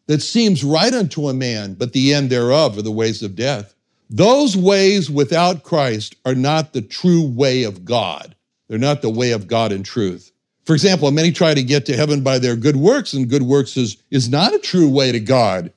that 0.07 0.23
seems 0.23 0.65
right 0.65 0.95
unto 0.95 1.29
a 1.29 1.35
man, 1.35 1.75
but 1.75 1.93
the 1.93 2.15
end 2.15 2.31
thereof 2.31 2.79
are 2.79 2.83
the 2.83 2.93
ways 2.93 3.23
of 3.23 3.35
death. 3.35 3.75
Those 4.09 4.57
ways 4.57 5.11
without 5.11 5.65
Christ 5.65 6.15
are 6.25 6.35
not 6.35 6.73
the 6.73 6.83
true 6.83 7.27
way 7.27 7.65
of 7.65 7.85
God. 7.85 8.37
They're 8.69 8.79
not 8.79 9.03
the 9.03 9.11
way 9.11 9.33
of 9.33 9.49
God 9.49 9.73
in 9.73 9.83
truth. 9.83 10.33
For 10.65 10.75
example, 10.75 11.11
many 11.11 11.33
try 11.33 11.55
to 11.55 11.63
get 11.63 11.87
to 11.87 11.97
heaven 11.97 12.23
by 12.23 12.39
their 12.39 12.57
good 12.57 12.77
works, 12.77 13.13
and 13.13 13.29
good 13.29 13.43
works 13.43 13.77
is, 13.77 13.97
is 14.11 14.29
not 14.29 14.55
a 14.55 14.59
true 14.59 14.89
way 14.89 15.13
to 15.13 15.21
God 15.21 15.73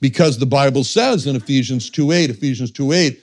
because 0.00 0.38
the 0.38 0.46
Bible 0.46 0.84
says 0.84 1.26
in 1.26 1.34
Ephesians 1.34 1.88
2 1.88 2.12
8, 2.12 2.30
Ephesians 2.30 2.70
2 2.70 2.92
8, 2.92 3.22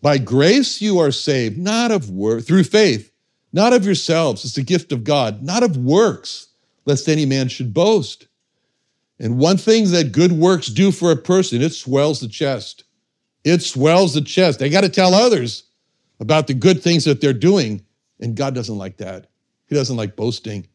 by 0.00 0.18
grace 0.18 0.80
you 0.80 0.98
are 0.98 1.12
saved, 1.12 1.58
not 1.58 1.90
of 1.90 2.10
work, 2.10 2.44
through 2.44 2.64
faith, 2.64 3.11
not 3.52 3.72
of 3.72 3.84
yourselves. 3.84 4.44
It's 4.44 4.56
a 4.56 4.62
gift 4.62 4.92
of 4.92 5.04
God, 5.04 5.42
not 5.42 5.62
of 5.62 5.76
works, 5.76 6.48
lest 6.86 7.08
any 7.08 7.26
man 7.26 7.48
should 7.48 7.74
boast. 7.74 8.26
And 9.18 9.38
one 9.38 9.56
thing 9.56 9.90
that 9.90 10.12
good 10.12 10.32
works 10.32 10.66
do 10.66 10.90
for 10.90 11.12
a 11.12 11.16
person, 11.16 11.62
it 11.62 11.70
swells 11.70 12.20
the 12.20 12.28
chest. 12.28 12.84
It 13.44 13.62
swells 13.62 14.14
the 14.14 14.20
chest. 14.20 14.58
They 14.58 14.68
got 14.68 14.82
to 14.82 14.88
tell 14.88 15.14
others 15.14 15.64
about 16.18 16.46
the 16.46 16.54
good 16.54 16.82
things 16.82 17.04
that 17.04 17.20
they're 17.20 17.32
doing. 17.32 17.84
And 18.20 18.36
God 18.36 18.54
doesn't 18.54 18.78
like 18.78 18.96
that. 18.98 19.28
He 19.66 19.74
doesn't 19.74 19.96
like 19.96 20.16
boasting. 20.16 20.66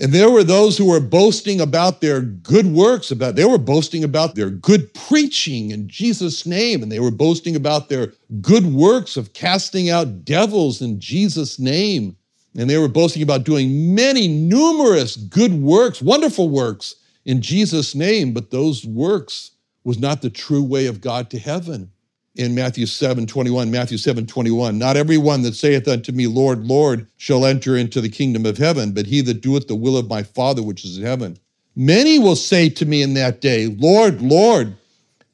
And 0.00 0.12
there 0.12 0.30
were 0.30 0.44
those 0.44 0.78
who 0.78 0.84
were 0.84 1.00
boasting 1.00 1.60
about 1.60 2.00
their 2.00 2.20
good 2.20 2.66
works, 2.66 3.10
about 3.10 3.34
they 3.34 3.44
were 3.44 3.58
boasting 3.58 4.04
about 4.04 4.36
their 4.36 4.48
good 4.48 4.94
preaching 4.94 5.72
in 5.72 5.88
Jesus' 5.88 6.46
name, 6.46 6.82
and 6.82 6.92
they 6.92 7.00
were 7.00 7.10
boasting 7.10 7.56
about 7.56 7.88
their 7.88 8.12
good 8.40 8.66
works 8.66 9.16
of 9.16 9.32
casting 9.32 9.90
out 9.90 10.24
devils 10.24 10.80
in 10.80 11.00
Jesus' 11.00 11.58
name. 11.58 12.16
And 12.56 12.70
they 12.70 12.78
were 12.78 12.88
boasting 12.88 13.22
about 13.22 13.44
doing 13.44 13.94
many 13.94 14.28
numerous 14.28 15.16
good 15.16 15.54
works, 15.54 16.00
wonderful 16.00 16.48
works 16.48 16.94
in 17.24 17.42
Jesus' 17.42 17.94
name, 17.94 18.32
but 18.32 18.50
those 18.50 18.84
works 18.84 19.50
was 19.82 19.98
not 19.98 20.22
the 20.22 20.30
true 20.30 20.62
way 20.62 20.86
of 20.86 21.00
God 21.00 21.28
to 21.30 21.38
heaven 21.38 21.90
in 22.38 22.54
Matthew 22.54 22.86
7 22.86 23.26
21. 23.26 23.70
Matthew 23.70 23.98
7 23.98 24.26
21. 24.26 24.78
Not 24.78 24.96
everyone 24.96 25.42
that 25.42 25.54
saith 25.54 25.86
unto 25.88 26.12
me, 26.12 26.26
Lord, 26.26 26.64
Lord, 26.64 27.06
shall 27.16 27.44
enter 27.44 27.76
into 27.76 28.00
the 28.00 28.08
kingdom 28.08 28.46
of 28.46 28.56
heaven, 28.56 28.92
but 28.92 29.06
he 29.06 29.20
that 29.22 29.42
doeth 29.42 29.66
the 29.66 29.74
will 29.74 29.96
of 29.98 30.08
my 30.08 30.22
Father 30.22 30.62
which 30.62 30.84
is 30.84 30.98
in 30.98 31.04
heaven. 31.04 31.38
Many 31.76 32.18
will 32.18 32.36
say 32.36 32.68
to 32.70 32.86
me 32.86 33.02
in 33.02 33.14
that 33.14 33.40
day, 33.40 33.66
Lord, 33.66 34.22
Lord, 34.22 34.76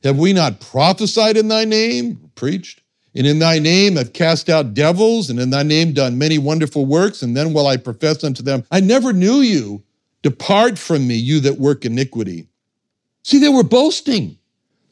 have 0.02 0.18
we 0.18 0.32
not 0.32 0.60
prophesied 0.60 1.36
in 1.36 1.48
thy 1.48 1.64
name, 1.64 2.30
preached, 2.34 2.80
and 3.14 3.26
in 3.26 3.38
thy 3.38 3.58
name 3.58 3.96
have 3.96 4.12
cast 4.12 4.48
out 4.48 4.74
devils, 4.74 5.30
and 5.30 5.38
in 5.38 5.50
thy 5.50 5.62
name 5.62 5.92
done 5.92 6.18
many 6.18 6.38
wonderful 6.38 6.84
works? 6.84 7.22
And 7.22 7.36
then 7.36 7.52
will 7.52 7.66
I 7.66 7.76
profess 7.76 8.24
unto 8.24 8.42
them, 8.42 8.64
I 8.70 8.80
never 8.80 9.12
knew 9.12 9.36
you. 9.36 9.82
Depart 10.22 10.78
from 10.78 11.06
me, 11.06 11.16
you 11.16 11.40
that 11.40 11.58
work 11.58 11.84
iniquity. 11.84 12.46
See, 13.22 13.38
they 13.38 13.50
were 13.50 13.62
boasting. 13.62 14.38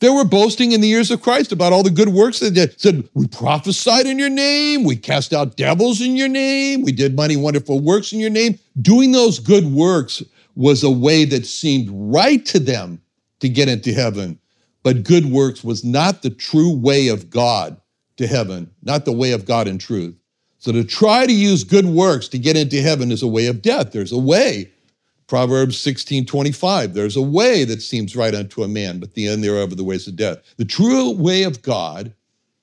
They 0.02 0.10
were 0.10 0.24
boasting 0.24 0.72
in 0.72 0.80
the 0.80 0.88
years 0.88 1.12
of 1.12 1.22
Christ 1.22 1.52
about 1.52 1.72
all 1.72 1.84
the 1.84 1.88
good 1.88 2.08
works 2.08 2.40
they 2.40 2.50
did. 2.50 2.80
Said, 2.80 3.08
We 3.14 3.28
prophesied 3.28 4.04
in 4.04 4.18
your 4.18 4.30
name, 4.30 4.82
we 4.82 4.96
cast 4.96 5.32
out 5.32 5.56
devils 5.56 6.00
in 6.00 6.16
your 6.16 6.26
name, 6.26 6.82
we 6.82 6.90
did 6.90 7.16
many 7.16 7.36
wonderful 7.36 7.78
works 7.78 8.12
in 8.12 8.18
your 8.18 8.28
name. 8.28 8.58
Doing 8.80 9.12
those 9.12 9.38
good 9.38 9.64
works 9.64 10.20
was 10.56 10.82
a 10.82 10.90
way 10.90 11.24
that 11.26 11.46
seemed 11.46 11.88
right 11.92 12.44
to 12.46 12.58
them 12.58 13.00
to 13.38 13.48
get 13.48 13.68
into 13.68 13.92
heaven. 13.94 14.40
But 14.82 15.04
good 15.04 15.26
works 15.26 15.62
was 15.62 15.84
not 15.84 16.22
the 16.22 16.30
true 16.30 16.74
way 16.74 17.06
of 17.06 17.30
God 17.30 17.80
to 18.16 18.26
heaven, 18.26 18.72
not 18.82 19.04
the 19.04 19.12
way 19.12 19.30
of 19.30 19.44
God 19.44 19.68
in 19.68 19.78
truth. 19.78 20.18
So 20.58 20.72
to 20.72 20.82
try 20.82 21.26
to 21.26 21.32
use 21.32 21.62
good 21.62 21.86
works 21.86 22.26
to 22.30 22.40
get 22.40 22.56
into 22.56 22.82
heaven 22.82 23.12
is 23.12 23.22
a 23.22 23.28
way 23.28 23.46
of 23.46 23.62
death. 23.62 23.92
There's 23.92 24.10
a 24.10 24.18
way 24.18 24.72
Proverbs 25.32 25.78
16, 25.78 26.26
25, 26.26 26.92
there's 26.92 27.16
a 27.16 27.22
way 27.22 27.64
that 27.64 27.80
seems 27.80 28.14
right 28.14 28.34
unto 28.34 28.64
a 28.64 28.68
man, 28.68 29.00
but 29.00 29.14
the 29.14 29.26
end 29.26 29.42
thereof 29.42 29.72
are 29.72 29.76
the 29.76 29.82
ways 29.82 30.06
of 30.06 30.14
death. 30.14 30.36
The 30.58 30.66
true 30.66 31.10
way 31.12 31.44
of 31.44 31.62
God, 31.62 32.12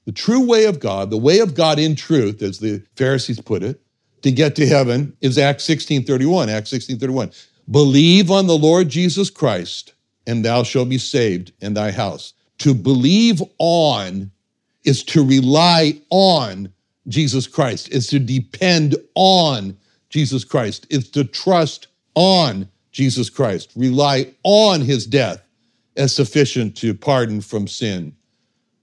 the 0.05 0.11
true 0.11 0.45
way 0.45 0.65
of 0.65 0.79
God, 0.79 1.09
the 1.09 1.17
way 1.17 1.39
of 1.39 1.55
God 1.55 1.79
in 1.79 1.95
truth, 1.95 2.43
as 2.43 2.59
the 2.59 2.83
Pharisees 2.95 3.41
put 3.41 3.63
it, 3.63 3.81
to 4.21 4.31
get 4.31 4.55
to 4.55 4.67
heaven 4.67 5.17
is 5.19 5.39
Acts 5.39 5.63
16, 5.63 6.05
31. 6.05 6.47
Acts 6.49 6.69
16, 6.69 6.99
31. 6.99 7.31
Believe 7.71 8.29
on 8.29 8.45
the 8.45 8.55
Lord 8.55 8.87
Jesus 8.87 9.31
Christ, 9.31 9.95
and 10.27 10.45
thou 10.45 10.61
shalt 10.61 10.89
be 10.89 10.99
saved 10.99 11.51
in 11.61 11.73
thy 11.73 11.89
house. 11.89 12.33
To 12.59 12.75
believe 12.75 13.41
on 13.57 14.29
is 14.83 15.03
to 15.05 15.25
rely 15.25 15.99
on 16.11 16.71
Jesus 17.07 17.47
Christ, 17.47 17.89
is 17.89 18.05
to 18.09 18.19
depend 18.19 18.95
on 19.15 19.75
Jesus 20.11 20.43
Christ, 20.43 20.85
is 20.91 21.09
to 21.09 21.23
trust 21.23 21.87
on 22.19 22.67
Jesus 22.91 23.29
Christ, 23.29 23.71
rely 23.77 24.27
on 24.43 24.81
his 24.81 25.07
death 25.07 25.41
as 25.95 26.13
sufficient 26.13 26.75
to 26.77 26.93
pardon 26.93 27.39
from 27.39 27.65
sin. 27.65 28.13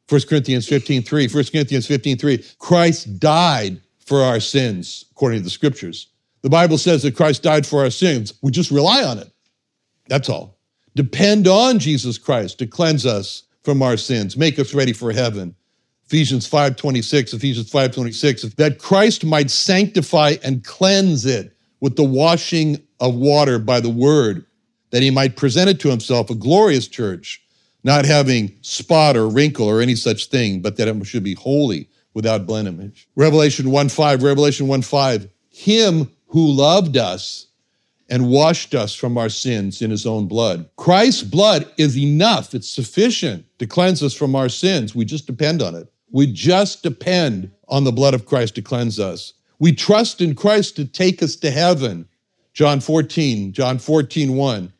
1 0.08 0.22
Corinthians 0.22 0.66
15 0.66 1.02
3, 1.02 1.28
1 1.28 1.44
Corinthians 1.52 1.86
15 1.86 2.16
3, 2.16 2.44
Christ 2.58 3.20
died 3.20 3.82
for 3.98 4.22
our 4.22 4.40
sins, 4.40 5.04
according 5.10 5.40
to 5.40 5.44
the 5.44 5.50
scriptures. 5.50 6.06
The 6.40 6.48
Bible 6.48 6.78
says 6.78 7.02
that 7.02 7.14
Christ 7.14 7.42
died 7.42 7.66
for 7.66 7.80
our 7.80 7.90
sins. 7.90 8.32
We 8.40 8.52
just 8.52 8.70
rely 8.70 9.02
on 9.02 9.18
it. 9.18 9.30
That's 10.08 10.30
all. 10.30 10.56
Depend 10.94 11.46
on 11.46 11.78
Jesus 11.78 12.16
Christ 12.16 12.58
to 12.60 12.66
cleanse 12.66 13.04
us 13.04 13.42
from 13.64 13.82
our 13.82 13.98
sins, 13.98 14.36
make 14.36 14.58
us 14.58 14.72
ready 14.72 14.94
for 14.94 15.12
heaven. 15.12 15.54
Ephesians 16.06 16.46
5:26, 16.46 17.34
Ephesians 17.34 17.68
5:26, 17.68 18.54
that 18.54 18.78
Christ 18.78 19.24
might 19.24 19.50
sanctify 19.50 20.36
and 20.42 20.64
cleanse 20.64 21.26
it 21.26 21.54
with 21.80 21.96
the 21.96 22.04
washing 22.04 22.80
of 23.00 23.14
water 23.14 23.58
by 23.58 23.80
the 23.80 23.90
word, 23.90 24.44
that 24.90 25.02
he 25.02 25.10
might 25.10 25.36
present 25.36 25.70
it 25.70 25.80
to 25.80 25.90
himself 25.90 26.30
a 26.30 26.34
glorious 26.34 26.88
church, 26.88 27.42
not 27.84 28.04
having 28.04 28.56
spot 28.62 29.16
or 29.16 29.28
wrinkle 29.28 29.68
or 29.68 29.80
any 29.80 29.94
such 29.94 30.26
thing, 30.26 30.60
but 30.60 30.76
that 30.76 30.88
it 30.88 31.06
should 31.06 31.24
be 31.24 31.34
holy 31.34 31.88
without 32.14 32.46
blemish. 32.46 33.06
Revelation 33.14 33.70
1 33.70 33.88
5, 33.88 34.22
Revelation 34.22 34.66
1 34.68 34.82
5, 34.82 35.28
him 35.50 36.10
who 36.28 36.50
loved 36.50 36.96
us 36.96 37.46
and 38.08 38.28
washed 38.28 38.74
us 38.74 38.94
from 38.94 39.18
our 39.18 39.28
sins 39.28 39.82
in 39.82 39.90
his 39.90 40.06
own 40.06 40.26
blood. 40.26 40.68
Christ's 40.76 41.22
blood 41.22 41.70
is 41.76 41.98
enough, 41.98 42.54
it's 42.54 42.68
sufficient 42.68 43.44
to 43.58 43.66
cleanse 43.66 44.02
us 44.02 44.14
from 44.14 44.34
our 44.34 44.48
sins. 44.48 44.94
We 44.94 45.04
just 45.04 45.26
depend 45.26 45.62
on 45.62 45.74
it. 45.74 45.92
We 46.10 46.32
just 46.32 46.82
depend 46.82 47.50
on 47.68 47.84
the 47.84 47.92
blood 47.92 48.14
of 48.14 48.26
Christ 48.26 48.54
to 48.54 48.62
cleanse 48.62 49.00
us. 49.00 49.32
We 49.58 49.72
trust 49.72 50.20
in 50.20 50.34
Christ 50.34 50.76
to 50.76 50.84
take 50.84 51.22
us 51.22 51.36
to 51.36 51.50
heaven. 51.50 52.08
John 52.56 52.80
14, 52.80 53.52
John 53.52 53.78
14, 53.78 54.34
1. 54.34 54.72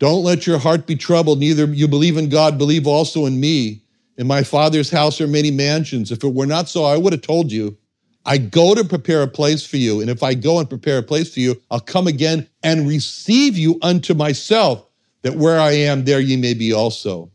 Don't 0.00 0.24
let 0.24 0.48
your 0.48 0.58
heart 0.58 0.88
be 0.88 0.96
troubled. 0.96 1.38
Neither 1.38 1.66
you 1.66 1.86
believe 1.86 2.16
in 2.16 2.28
God, 2.28 2.58
believe 2.58 2.88
also 2.88 3.24
in 3.24 3.38
me. 3.38 3.84
In 4.16 4.26
my 4.26 4.42
Father's 4.42 4.90
house 4.90 5.20
are 5.20 5.28
many 5.28 5.52
mansions. 5.52 6.10
If 6.10 6.24
it 6.24 6.34
were 6.34 6.44
not 6.44 6.68
so, 6.68 6.82
I 6.82 6.96
would 6.96 7.12
have 7.12 7.22
told 7.22 7.52
you. 7.52 7.78
I 8.26 8.38
go 8.38 8.74
to 8.74 8.82
prepare 8.84 9.22
a 9.22 9.28
place 9.28 9.64
for 9.64 9.76
you. 9.76 10.00
And 10.00 10.10
if 10.10 10.24
I 10.24 10.34
go 10.34 10.58
and 10.58 10.68
prepare 10.68 10.98
a 10.98 11.04
place 11.04 11.32
for 11.32 11.38
you, 11.38 11.62
I'll 11.70 11.78
come 11.78 12.08
again 12.08 12.48
and 12.64 12.88
receive 12.88 13.56
you 13.56 13.78
unto 13.80 14.12
myself, 14.12 14.84
that 15.22 15.36
where 15.36 15.60
I 15.60 15.70
am, 15.70 16.06
there 16.06 16.18
ye 16.18 16.36
may 16.36 16.54
be 16.54 16.72
also. 16.72 17.30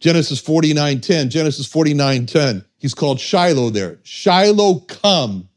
Genesis 0.00 0.40
49, 0.40 1.02
10. 1.02 1.28
Genesis 1.28 1.66
49, 1.66 2.24
10. 2.24 2.64
He's 2.78 2.94
called 2.94 3.20
Shiloh 3.20 3.68
there. 3.68 3.98
Shiloh 4.04 4.80
come 4.88 5.50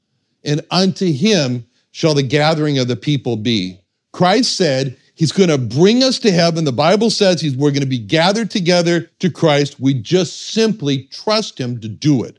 and 0.44 0.60
unto 0.70 1.10
him 1.10 1.66
shall 1.96 2.14
the 2.14 2.22
gathering 2.22 2.78
of 2.78 2.90
the 2.90 2.96
people 2.98 3.38
be. 3.38 3.80
Christ 4.12 4.58
said, 4.58 4.98
He's 5.14 5.32
going 5.32 5.48
to 5.48 5.58
bring 5.58 6.04
us 6.04 6.20
to 6.20 6.32
heaven. 6.32 6.66
The 6.66 6.74
Bible 6.74 7.10
says 7.10 7.40
he's, 7.40 7.56
we're 7.56 7.72
going 7.72 7.80
to 7.84 7.88
be 7.88 7.98
gathered 7.98 8.52
together 8.52 9.10
to 9.20 9.30
Christ. 9.32 9.80
We 9.80 9.94
just 9.94 10.50
simply 10.50 11.04
trust 11.04 11.58
him 11.58 11.80
to 11.80 11.88
do 11.88 12.26
it. 12.26 12.38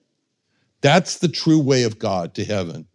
That's 0.82 1.16
the 1.16 1.28
true 1.28 1.58
way 1.58 1.84
of 1.84 1.98
God 1.98 2.34
to 2.34 2.44
heaven. 2.44 2.86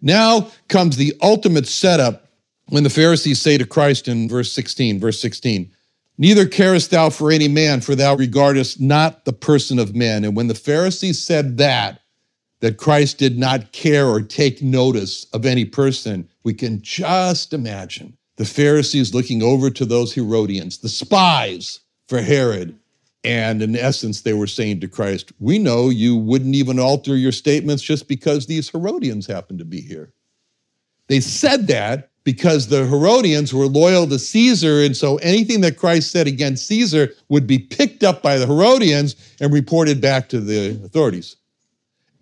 Now 0.00 0.50
comes 0.68 0.96
the 0.96 1.12
ultimate 1.20 1.66
setup 1.66 2.30
when 2.68 2.82
the 2.82 2.88
Pharisees 2.88 3.42
say 3.42 3.58
to 3.58 3.66
Christ 3.66 4.08
in 4.08 4.30
verse 4.30 4.50
16, 4.52 4.98
verse 4.98 5.20
16, 5.20 5.70
Neither 6.16 6.46
carest 6.46 6.90
thou 6.90 7.10
for 7.10 7.30
any 7.30 7.48
man, 7.48 7.82
for 7.82 7.94
thou 7.94 8.16
regardest 8.16 8.80
not 8.80 9.26
the 9.26 9.34
person 9.34 9.78
of 9.78 9.94
men. 9.94 10.24
And 10.24 10.34
when 10.34 10.46
the 10.46 10.54
Pharisees 10.54 11.22
said 11.22 11.58
that, 11.58 12.00
that 12.66 12.78
Christ 12.78 13.18
did 13.18 13.38
not 13.38 13.70
care 13.70 14.08
or 14.08 14.20
take 14.20 14.60
notice 14.60 15.24
of 15.32 15.46
any 15.46 15.64
person, 15.64 16.28
we 16.42 16.52
can 16.52 16.82
just 16.82 17.52
imagine 17.52 18.16
the 18.38 18.44
Pharisees 18.44 19.14
looking 19.14 19.40
over 19.40 19.70
to 19.70 19.84
those 19.84 20.12
Herodians, 20.12 20.78
the 20.78 20.88
spies 20.88 21.78
for 22.08 22.20
Herod. 22.20 22.76
And 23.22 23.62
in 23.62 23.76
essence, 23.76 24.22
they 24.22 24.32
were 24.32 24.48
saying 24.48 24.80
to 24.80 24.88
Christ, 24.88 25.30
We 25.38 25.60
know 25.60 25.90
you 25.90 26.16
wouldn't 26.16 26.56
even 26.56 26.80
alter 26.80 27.14
your 27.14 27.30
statements 27.30 27.84
just 27.84 28.08
because 28.08 28.46
these 28.46 28.68
Herodians 28.68 29.28
happen 29.28 29.58
to 29.58 29.64
be 29.64 29.80
here. 29.80 30.12
They 31.06 31.20
said 31.20 31.68
that 31.68 32.10
because 32.24 32.66
the 32.66 32.84
Herodians 32.84 33.54
were 33.54 33.66
loyal 33.66 34.08
to 34.08 34.18
Caesar. 34.18 34.80
And 34.80 34.96
so 34.96 35.18
anything 35.18 35.60
that 35.60 35.78
Christ 35.78 36.10
said 36.10 36.26
against 36.26 36.66
Caesar 36.66 37.12
would 37.28 37.46
be 37.46 37.60
picked 37.60 38.02
up 38.02 38.24
by 38.24 38.38
the 38.38 38.46
Herodians 38.48 39.14
and 39.40 39.52
reported 39.52 40.00
back 40.00 40.28
to 40.30 40.40
the 40.40 40.70
authorities. 40.84 41.36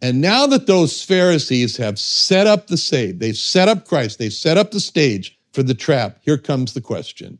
And 0.04 0.20
now 0.20 0.46
that 0.48 0.66
those 0.66 1.02
Pharisees 1.02 1.78
have 1.78 1.98
set 1.98 2.46
up 2.46 2.66
the 2.66 2.76
stage, 2.76 3.20
they've 3.20 3.34
set 3.34 3.68
up 3.68 3.86
Christ, 3.88 4.18
they've 4.18 4.30
set 4.30 4.58
up 4.58 4.70
the 4.70 4.78
stage, 4.78 5.38
for 5.54 5.62
the 5.62 5.72
trap. 5.72 6.18
Here 6.20 6.36
comes 6.36 6.74
the 6.74 6.82
question 6.82 7.38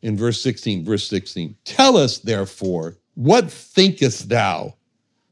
in 0.00 0.16
verse 0.16 0.40
16, 0.40 0.82
verse 0.82 1.06
16. 1.06 1.56
Tell 1.66 1.98
us, 1.98 2.16
therefore, 2.16 2.96
what 3.16 3.50
thinkest 3.50 4.30
thou? 4.30 4.76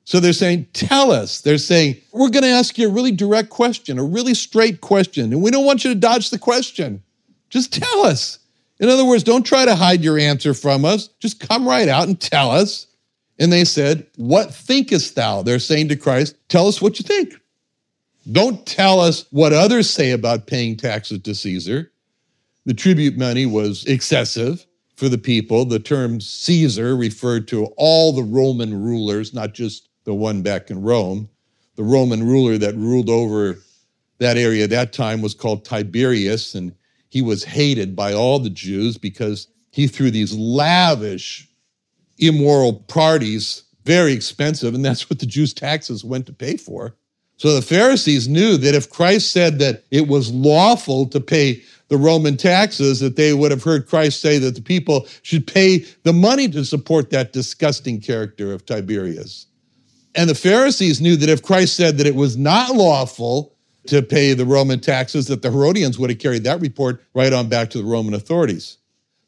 So 0.04 0.20
they're 0.20 0.34
saying, 0.34 0.66
Tell 0.74 1.10
us. 1.10 1.40
They're 1.40 1.56
saying, 1.56 2.02
We're 2.12 2.28
going 2.28 2.42
to 2.42 2.50
ask 2.50 2.76
you 2.76 2.86
a 2.86 2.92
really 2.92 3.12
direct 3.12 3.48
question, 3.48 3.98
a 3.98 4.04
really 4.04 4.34
straight 4.34 4.82
question, 4.82 5.32
and 5.32 5.40
we 5.40 5.50
don't 5.50 5.64
want 5.64 5.84
you 5.84 5.94
to 5.94 5.98
dodge 5.98 6.28
the 6.28 6.38
question. 6.38 7.02
Just 7.48 7.72
tell 7.72 8.04
us. 8.04 8.40
In 8.78 8.90
other 8.90 9.06
words, 9.06 9.22
don't 9.22 9.46
try 9.46 9.64
to 9.64 9.74
hide 9.74 10.04
your 10.04 10.18
answer 10.18 10.52
from 10.52 10.84
us. 10.84 11.08
Just 11.18 11.40
come 11.40 11.66
right 11.66 11.88
out 11.88 12.08
and 12.08 12.20
tell 12.20 12.50
us. 12.50 12.87
And 13.38 13.52
they 13.52 13.64
said, 13.64 14.06
What 14.16 14.54
thinkest 14.54 15.14
thou? 15.14 15.42
They're 15.42 15.58
saying 15.58 15.88
to 15.88 15.96
Christ, 15.96 16.36
Tell 16.48 16.66
us 16.66 16.82
what 16.82 16.98
you 16.98 17.04
think. 17.04 17.34
Don't 18.30 18.66
tell 18.66 19.00
us 19.00 19.24
what 19.30 19.52
others 19.52 19.88
say 19.88 20.10
about 20.10 20.46
paying 20.46 20.76
taxes 20.76 21.22
to 21.22 21.34
Caesar. 21.34 21.90
The 22.66 22.74
tribute 22.74 23.16
money 23.16 23.46
was 23.46 23.86
excessive 23.86 24.66
for 24.96 25.08
the 25.08 25.16
people. 25.16 25.64
The 25.64 25.78
term 25.78 26.20
Caesar 26.20 26.94
referred 26.94 27.48
to 27.48 27.66
all 27.76 28.12
the 28.12 28.22
Roman 28.22 28.82
rulers, 28.82 29.32
not 29.32 29.54
just 29.54 29.88
the 30.04 30.12
one 30.12 30.42
back 30.42 30.70
in 30.70 30.82
Rome. 30.82 31.30
The 31.76 31.84
Roman 31.84 32.26
ruler 32.26 32.58
that 32.58 32.74
ruled 32.74 33.08
over 33.08 33.58
that 34.18 34.36
area 34.36 34.64
at 34.64 34.70
that 34.70 34.92
time 34.92 35.22
was 35.22 35.32
called 35.32 35.64
Tiberius, 35.64 36.54
and 36.54 36.74
he 37.08 37.22
was 37.22 37.44
hated 37.44 37.96
by 37.96 38.12
all 38.12 38.38
the 38.38 38.50
Jews 38.50 38.98
because 38.98 39.48
he 39.70 39.86
threw 39.86 40.10
these 40.10 40.34
lavish, 40.34 41.47
immoral 42.18 42.74
parties, 42.88 43.62
very 43.84 44.12
expensive, 44.12 44.74
and 44.74 44.84
that's 44.84 45.08
what 45.08 45.18
the 45.18 45.26
Jews' 45.26 45.54
taxes 45.54 46.04
went 46.04 46.26
to 46.26 46.32
pay 46.32 46.56
for. 46.56 46.94
So 47.36 47.54
the 47.54 47.62
Pharisees 47.62 48.28
knew 48.28 48.56
that 48.56 48.74
if 48.74 48.90
Christ 48.90 49.32
said 49.32 49.60
that 49.60 49.84
it 49.92 50.08
was 50.08 50.32
lawful 50.32 51.06
to 51.06 51.20
pay 51.20 51.62
the 51.86 51.96
Roman 51.96 52.36
taxes 52.36 53.00
that 53.00 53.16
they 53.16 53.32
would 53.32 53.50
have 53.50 53.62
heard 53.62 53.86
Christ 53.86 54.20
say 54.20 54.38
that 54.38 54.54
the 54.54 54.62
people 54.62 55.06
should 55.22 55.46
pay 55.46 55.84
the 56.02 56.12
money 56.12 56.48
to 56.48 56.64
support 56.64 57.10
that 57.10 57.32
disgusting 57.32 58.00
character 58.00 58.52
of 58.52 58.66
Tiberius. 58.66 59.46
And 60.14 60.28
the 60.28 60.34
Pharisees 60.34 61.00
knew 61.00 61.16
that 61.16 61.28
if 61.28 61.42
Christ 61.42 61.76
said 61.76 61.96
that 61.98 62.06
it 62.06 62.14
was 62.14 62.36
not 62.36 62.74
lawful 62.74 63.54
to 63.86 64.02
pay 64.02 64.34
the 64.34 64.44
Roman 64.44 64.80
taxes, 64.80 65.26
that 65.28 65.42
the 65.42 65.50
Herodians 65.50 65.98
would 65.98 66.10
have 66.10 66.18
carried 66.18 66.44
that 66.44 66.60
report 66.60 67.02
right 67.14 67.32
on 67.32 67.48
back 67.48 67.70
to 67.70 67.78
the 67.78 67.84
Roman 67.84 68.14
authorities. 68.14 68.78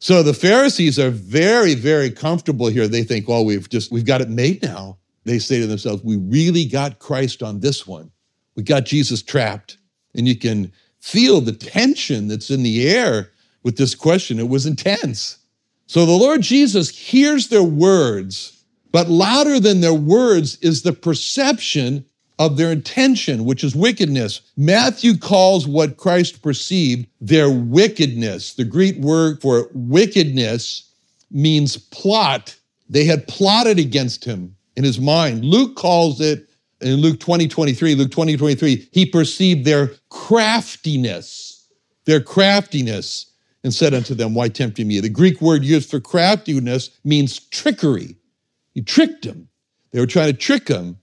So 0.01 0.23
the 0.23 0.35
Pharisees 0.35 0.99
are 0.99 1.11
very, 1.11 1.75
very 1.75 2.11
comfortable 2.11 2.69
here. 2.69 2.89
They 2.89 3.05
think, 3.05 3.29
well, 3.29 3.45
we've 3.45 3.69
just, 3.69 3.93
we've 3.93 4.07
got 4.07 4.23
it 4.23 4.31
made 4.31 4.63
now. 4.63 4.97
They 5.25 5.39
say 5.39 5.61
to 5.61 5.67
themselves, 5.67 6.03
we 6.03 6.17
really 6.17 6.65
got 6.65 6.99
Christ 6.99 7.43
on 7.43 7.61
this 7.61 7.87
one. 7.87 8.11
We 8.57 8.63
got 8.63 8.87
Jesus 8.87 9.23
trapped. 9.23 9.77
And 10.15 10.27
you 10.27 10.37
can 10.37 10.73
feel 11.01 11.43
the 11.43 11.53
tension 11.53 12.29
that's 12.29 12.51
in 12.51 12.63
the 12.63 12.89
air 12.89 13.31
with 13.63 13.77
this 13.77 13.95
question. 13.95 14.39
It 14.39 14.49
was 14.49 14.65
intense. 14.65 15.37
So 15.87 16.07
the 16.07 16.13
Lord 16.13 16.41
Jesus 16.41 16.89
hears 16.89 17.49
their 17.49 17.63
words, 17.63 18.65
but 18.93 19.11
louder 19.11 19.61
than 19.61 19.83
their 19.83 19.93
words 19.93 20.57
is 20.63 20.81
the 20.81 20.95
perception 20.95 22.07
of 22.40 22.57
their 22.57 22.72
intention, 22.72 23.44
which 23.44 23.62
is 23.62 23.76
wickedness. 23.76 24.40
Matthew 24.57 25.18
calls 25.18 25.68
what 25.68 25.98
Christ 25.98 26.42
perceived 26.42 27.07
their 27.20 27.50
wickedness. 27.50 28.55
The 28.55 28.64
Greek 28.64 28.96
word 28.96 29.42
for 29.42 29.68
wickedness 29.74 30.90
means 31.31 31.76
plot. 31.76 32.57
They 32.88 33.05
had 33.05 33.29
plotted 33.29 33.79
against 33.79 34.24
him 34.24 34.57
in 34.74 34.85
his 34.85 34.98
mind. 34.98 35.44
Luke 35.44 35.76
calls 35.76 36.22
it 36.22 36.48
in 36.81 36.94
Luke 36.96 37.20
20, 37.20 37.46
23, 37.46 37.94
Luke 37.94 38.11
20, 38.11 38.38
23, 38.38 38.88
he 38.90 39.05
perceived 39.05 39.66
their 39.66 39.90
craftiness, 40.09 41.68
their 42.07 42.22
craftiness, 42.22 43.33
and 43.62 43.74
said 43.74 43.92
unto 43.92 44.14
them, 44.14 44.35
Why 44.35 44.48
tempt 44.48 44.79
ye 44.79 44.87
me? 44.87 44.98
The 45.00 45.11
Greek 45.11 45.42
word 45.42 45.62
used 45.62 45.90
for 45.90 46.00
craftiness 46.00 46.88
means 47.05 47.38
trickery. 47.38 48.16
He 48.72 48.81
tricked 48.81 49.26
them. 49.26 49.48
They 49.90 50.00
were 50.00 50.07
trying 50.07 50.33
to 50.33 50.38
trick 50.38 50.68
him. 50.68 50.96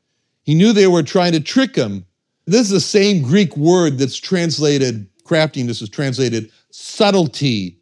He 0.48 0.56
knew 0.56 0.72
they 0.72 0.88
were 0.88 1.04
trying 1.04 1.34
to 1.34 1.42
trick 1.42 1.76
him. 1.76 2.06
This 2.46 2.62
is 2.62 2.70
the 2.70 2.80
same 2.80 3.22
Greek 3.22 3.56
word 3.58 3.98
that's 3.98 4.16
translated, 4.16 5.06
craftiness 5.26 5.82
is 5.82 5.90
translated 5.90 6.50
subtlety 6.72 7.78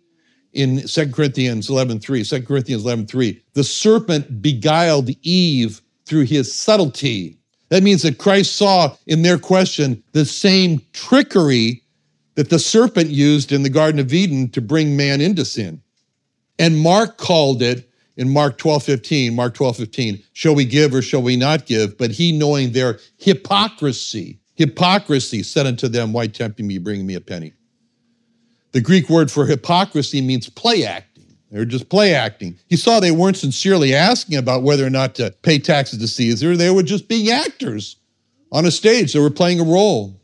in 0.53 0.81
2 0.81 1.11
Corinthians 1.11 1.69
11.3. 1.69 2.27
2 2.27 2.41
Corinthians 2.41 2.83
11.3. 2.83 3.39
The 3.53 3.63
serpent 3.63 4.41
beguiled 4.41 5.11
Eve 5.21 5.79
through 6.07 6.23
his 6.23 6.51
subtlety. 6.51 7.37
That 7.69 7.83
means 7.83 8.01
that 8.01 8.17
Christ 8.17 8.55
saw 8.55 8.95
in 9.05 9.21
their 9.21 9.37
question 9.37 10.03
the 10.13 10.25
same 10.25 10.81
trickery 10.91 11.83
that 12.33 12.49
the 12.49 12.57
serpent 12.57 13.11
used 13.11 13.51
in 13.51 13.61
the 13.61 13.69
Garden 13.69 13.99
of 13.99 14.11
Eden 14.11 14.49
to 14.49 14.61
bring 14.61 14.97
man 14.97 15.21
into 15.21 15.45
sin. 15.45 15.83
And 16.57 16.79
Mark 16.79 17.17
called 17.17 17.61
it 17.61 17.87
in 18.17 18.29
Mark 18.31 18.57
12, 18.57 18.83
15, 18.83 19.35
Mark 19.35 19.53
12, 19.53 19.77
15, 19.77 20.23
shall 20.33 20.55
we 20.55 20.65
give 20.65 20.93
or 20.93 21.01
shall 21.01 21.21
we 21.21 21.35
not 21.35 21.65
give? 21.65 21.97
But 21.97 22.11
he, 22.11 22.31
knowing 22.31 22.71
their 22.71 22.99
hypocrisy, 23.17 24.39
hypocrisy, 24.55 25.43
said 25.43 25.65
unto 25.65 25.87
them, 25.87 26.13
Why 26.13 26.27
tempt 26.27 26.59
me, 26.59 26.77
bring 26.77 27.05
me 27.05 27.15
a 27.15 27.21
penny? 27.21 27.53
The 28.71 28.81
Greek 28.81 29.09
word 29.09 29.31
for 29.31 29.45
hypocrisy 29.45 30.21
means 30.21 30.49
play 30.49 30.85
acting. 30.85 31.35
They 31.51 31.59
were 31.59 31.65
just 31.65 31.89
play 31.89 32.13
acting. 32.13 32.57
He 32.67 32.75
saw 32.75 32.99
they 32.99 33.11
weren't 33.11 33.37
sincerely 33.37 33.93
asking 33.93 34.37
about 34.37 34.63
whether 34.63 34.85
or 34.85 34.89
not 34.89 35.15
to 35.15 35.33
pay 35.41 35.59
taxes 35.59 35.99
to 35.99 36.07
Caesar. 36.07 36.57
They 36.57 36.69
were 36.69 36.83
just 36.83 37.07
being 37.07 37.29
actors 37.29 37.97
on 38.51 38.65
a 38.65 38.71
stage. 38.71 39.13
They 39.13 39.19
were 39.19 39.29
playing 39.29 39.59
a 39.59 39.63
role. 39.63 40.19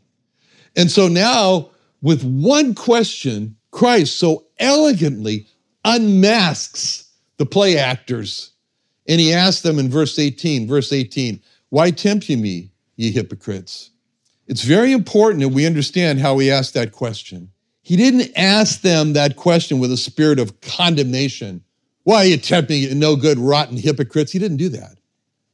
And 0.76 0.90
so 0.90 1.08
now, 1.08 1.70
with 2.02 2.24
one 2.24 2.74
question, 2.74 3.56
Christ 3.70 4.18
so 4.18 4.44
elegantly 4.58 5.46
unmasks 5.84 7.01
the 7.38 7.46
play 7.46 7.76
actors. 7.76 8.52
And 9.08 9.20
he 9.20 9.32
asked 9.32 9.62
them 9.62 9.78
in 9.78 9.90
verse 9.90 10.18
18, 10.18 10.66
verse 10.68 10.92
18, 10.92 11.40
Why 11.70 11.90
tempt 11.90 12.28
ye 12.28 12.36
me, 12.36 12.70
ye 12.96 13.10
hypocrites? 13.10 13.90
It's 14.46 14.62
very 14.62 14.92
important 14.92 15.40
that 15.40 15.48
we 15.48 15.66
understand 15.66 16.20
how 16.20 16.38
he 16.38 16.50
asked 16.50 16.74
that 16.74 16.92
question. 16.92 17.50
He 17.82 17.96
didn't 17.96 18.30
ask 18.36 18.80
them 18.82 19.12
that 19.12 19.36
question 19.36 19.80
with 19.80 19.90
a 19.92 19.96
spirit 19.96 20.38
of 20.38 20.60
condemnation. 20.60 21.64
Why 22.04 22.18
are 22.18 22.26
you 22.26 22.36
tempting 22.36 22.98
no 22.98 23.16
good, 23.16 23.38
rotten 23.38 23.76
hypocrites? 23.76 24.32
He 24.32 24.38
didn't 24.38 24.56
do 24.56 24.68
that. 24.70 24.98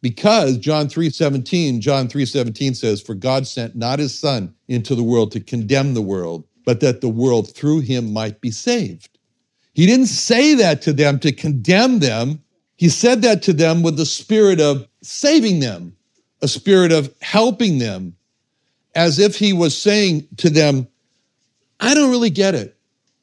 Because 0.01 0.59
John 0.59 0.89
3:17, 0.89 1.81
John 1.81 2.09
3:17 2.09 2.77
says, 2.77 3.01
For 3.01 3.15
God 3.15 3.47
sent 3.47 3.75
not 3.75 3.99
his 3.99 4.17
son 4.17 4.55
into 4.69 4.95
the 4.95 5.03
world 5.03 5.33
to 5.33 5.41
condemn 5.41 5.95
the 5.95 6.03
world, 6.03 6.45
but 6.65 6.81
that 6.81 7.01
the 7.01 7.09
world 7.09 7.53
through 7.53 7.81
him 7.81 8.13
might 8.13 8.41
be 8.41 8.51
saved. 8.51 9.18
He 9.79 9.87
didn't 9.87 10.07
say 10.07 10.55
that 10.55 10.83
to 10.83 10.93
them 10.93 11.21
to 11.21 11.31
condemn 11.31 12.01
them. 12.01 12.43
He 12.75 12.89
said 12.89 13.23
that 13.23 13.45
to 13.45 13.53
them 13.53 13.81
with 13.85 13.97
the 13.97 14.07
spirit 14.07 14.61
of 14.61 14.89
saving 15.03 15.61
them, 15.61 15.97
a 16.43 16.49
spirit 16.49 16.91
of 16.91 17.15
helping 17.21 17.79
them, 17.79 18.17
as 18.97 19.21
if 19.21 19.37
he 19.37 19.53
was 19.53 19.81
saying 19.81 20.27
to 20.39 20.51
them, 20.51 20.89
I 21.79 21.95
don't 21.95 22.11
really 22.11 22.29
get 22.29 22.57
it. 22.57 22.77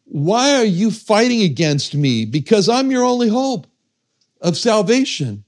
Why 0.06 0.56
are 0.56 0.64
you 0.64 0.92
fighting 0.92 1.42
against 1.42 1.94
me? 1.94 2.24
Because 2.24 2.70
I'm 2.70 2.90
your 2.90 3.04
only 3.04 3.28
hope 3.28 3.68
of 4.40 4.56
salvation. 4.56 5.44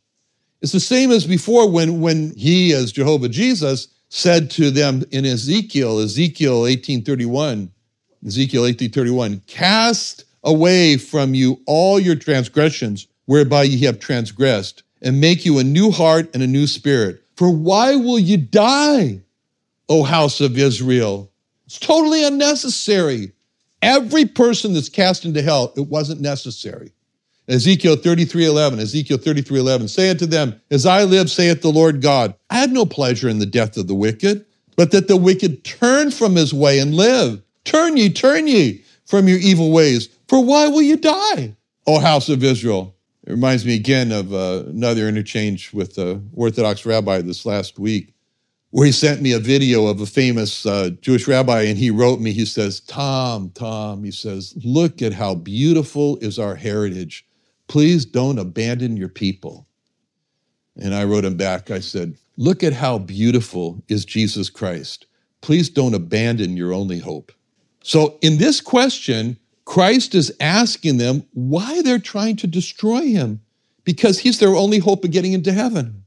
It's 0.61 0.73
the 0.73 0.81
same 0.81 1.11
as 1.11 1.25
before 1.25 1.71
when, 1.71 2.01
when 2.01 2.33
he, 2.35 2.73
as 2.73 2.91
Jehovah 2.91 3.29
Jesus, 3.29 3.87
said 4.09 4.51
to 4.51 4.71
them 4.71 5.05
in 5.11 5.25
Ezekiel, 5.25 5.99
Ezekiel 5.99 6.63
1831, 6.63 7.71
Ezekiel 8.25 8.63
1831, 8.63 9.41
cast 9.47 10.25
away 10.47 10.97
from 10.97 11.35
you 11.35 11.61
all 11.67 11.99
your 11.99 12.15
transgressions 12.15 13.05
whereby 13.27 13.63
ye 13.63 13.85
have 13.85 13.99
transgressed, 13.99 14.81
and 15.01 15.21
make 15.21 15.45
you 15.45 15.59
a 15.59 15.63
new 15.63 15.91
heart 15.91 16.33
and 16.33 16.41
a 16.41 16.47
new 16.47 16.65
spirit. 16.65 17.21
For 17.35 17.51
why 17.51 17.95
will 17.95 18.17
you 18.17 18.37
die, 18.37 19.19
O 19.89 20.01
house 20.01 20.41
of 20.41 20.57
Israel? 20.57 21.29
It's 21.67 21.77
totally 21.77 22.25
unnecessary. 22.25 23.33
Every 23.81 24.25
person 24.25 24.73
that's 24.73 24.89
cast 24.89 25.25
into 25.25 25.43
hell, 25.43 25.73
it 25.77 25.87
wasn't 25.87 26.21
necessary. 26.21 26.93
Ezekiel 27.49 27.95
33 27.95 28.45
11, 28.45 28.79
Ezekiel 28.79 29.17
33 29.17 29.59
11, 29.59 29.87
say 29.87 30.09
unto 30.09 30.25
them, 30.25 30.59
As 30.71 30.85
I 30.85 31.03
live, 31.03 31.29
saith 31.29 31.61
the 31.61 31.71
Lord 31.71 32.01
God, 32.01 32.33
I 32.49 32.57
had 32.57 32.71
no 32.71 32.85
pleasure 32.85 33.29
in 33.29 33.39
the 33.39 33.45
death 33.45 33.77
of 33.77 33.87
the 33.87 33.95
wicked, 33.95 34.45
but 34.75 34.91
that 34.91 35.07
the 35.07 35.17
wicked 35.17 35.63
turn 35.63 36.11
from 36.11 36.35
his 36.35 36.53
way 36.53 36.79
and 36.79 36.95
live. 36.95 37.41
Turn 37.65 37.97
ye, 37.97 38.09
turn 38.09 38.47
ye 38.47 38.83
from 39.05 39.27
your 39.27 39.39
evil 39.39 39.71
ways, 39.71 40.09
for 40.27 40.43
why 40.43 40.67
will 40.67 40.81
you 40.81 40.97
die, 40.97 41.55
O 41.85 41.99
house 41.99 42.29
of 42.29 42.43
Israel? 42.43 42.95
It 43.25 43.31
reminds 43.31 43.65
me 43.65 43.75
again 43.75 44.11
of 44.11 44.33
uh, 44.33 44.63
another 44.67 45.07
interchange 45.07 45.73
with 45.73 45.97
an 45.97 46.29
Orthodox 46.33 46.85
rabbi 46.85 47.21
this 47.21 47.45
last 47.45 47.77
week, 47.77 48.13
where 48.69 48.85
he 48.85 48.91
sent 48.91 49.21
me 49.21 49.33
a 49.33 49.39
video 49.39 49.87
of 49.87 49.99
a 49.99 50.05
famous 50.05 50.65
uh, 50.65 50.91
Jewish 51.01 51.27
rabbi, 51.27 51.63
and 51.63 51.77
he 51.77 51.91
wrote 51.91 52.19
me, 52.19 52.31
he 52.31 52.45
says, 52.45 52.79
Tom, 52.81 53.51
Tom, 53.51 54.03
he 54.03 54.11
says, 54.11 54.53
look 54.63 55.01
at 55.01 55.13
how 55.13 55.35
beautiful 55.35 56.17
is 56.17 56.39
our 56.39 56.55
heritage. 56.55 57.25
Please 57.67 58.05
don't 58.05 58.39
abandon 58.39 58.95
your 58.95 59.09
people. 59.09 59.67
And 60.77 60.93
I 60.93 61.03
wrote 61.03 61.25
him 61.25 61.37
back, 61.37 61.71
I 61.71 61.79
said, 61.79 62.17
Look 62.37 62.63
at 62.63 62.73
how 62.73 62.99
beautiful 62.99 63.83
is 63.87 64.05
Jesus 64.05 64.49
Christ. 64.49 65.07
Please 65.41 65.69
don't 65.69 65.95
abandon 65.95 66.55
your 66.55 66.71
only 66.71 66.99
hope. 66.99 67.31
So, 67.81 68.19
in 68.21 68.37
this 68.37 68.61
question, 68.61 69.37
Christ 69.67 70.15
is 70.15 70.33
asking 70.39 70.95
them 70.95 71.25
why 71.33 71.81
they're 71.81 71.99
trying 71.99 72.37
to 72.37 72.47
destroy 72.47 73.01
him, 73.01 73.41
because 73.83 74.17
he's 74.17 74.39
their 74.39 74.55
only 74.55 74.79
hope 74.79 75.03
of 75.03 75.11
getting 75.11 75.33
into 75.33 75.51
heaven. 75.51 76.05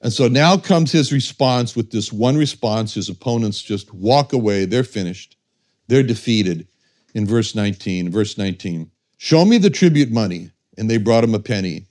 And 0.00 0.12
so 0.12 0.28
now 0.28 0.56
comes 0.56 0.92
his 0.92 1.12
response 1.12 1.74
with 1.74 1.90
this 1.90 2.12
one 2.12 2.36
response. 2.36 2.94
His 2.94 3.08
opponents 3.08 3.62
just 3.62 3.92
walk 3.92 4.32
away. 4.32 4.64
They're 4.64 4.84
finished. 4.84 5.36
They're 5.88 6.04
defeated. 6.04 6.68
In 7.12 7.26
verse 7.26 7.56
19, 7.56 8.12
verse 8.12 8.38
19, 8.38 8.88
show 9.16 9.44
me 9.44 9.58
the 9.58 9.70
tribute 9.70 10.12
money 10.12 10.52
and 10.78 10.88
they 10.88 10.96
brought 10.96 11.24
him 11.24 11.34
a 11.34 11.40
penny. 11.40 11.86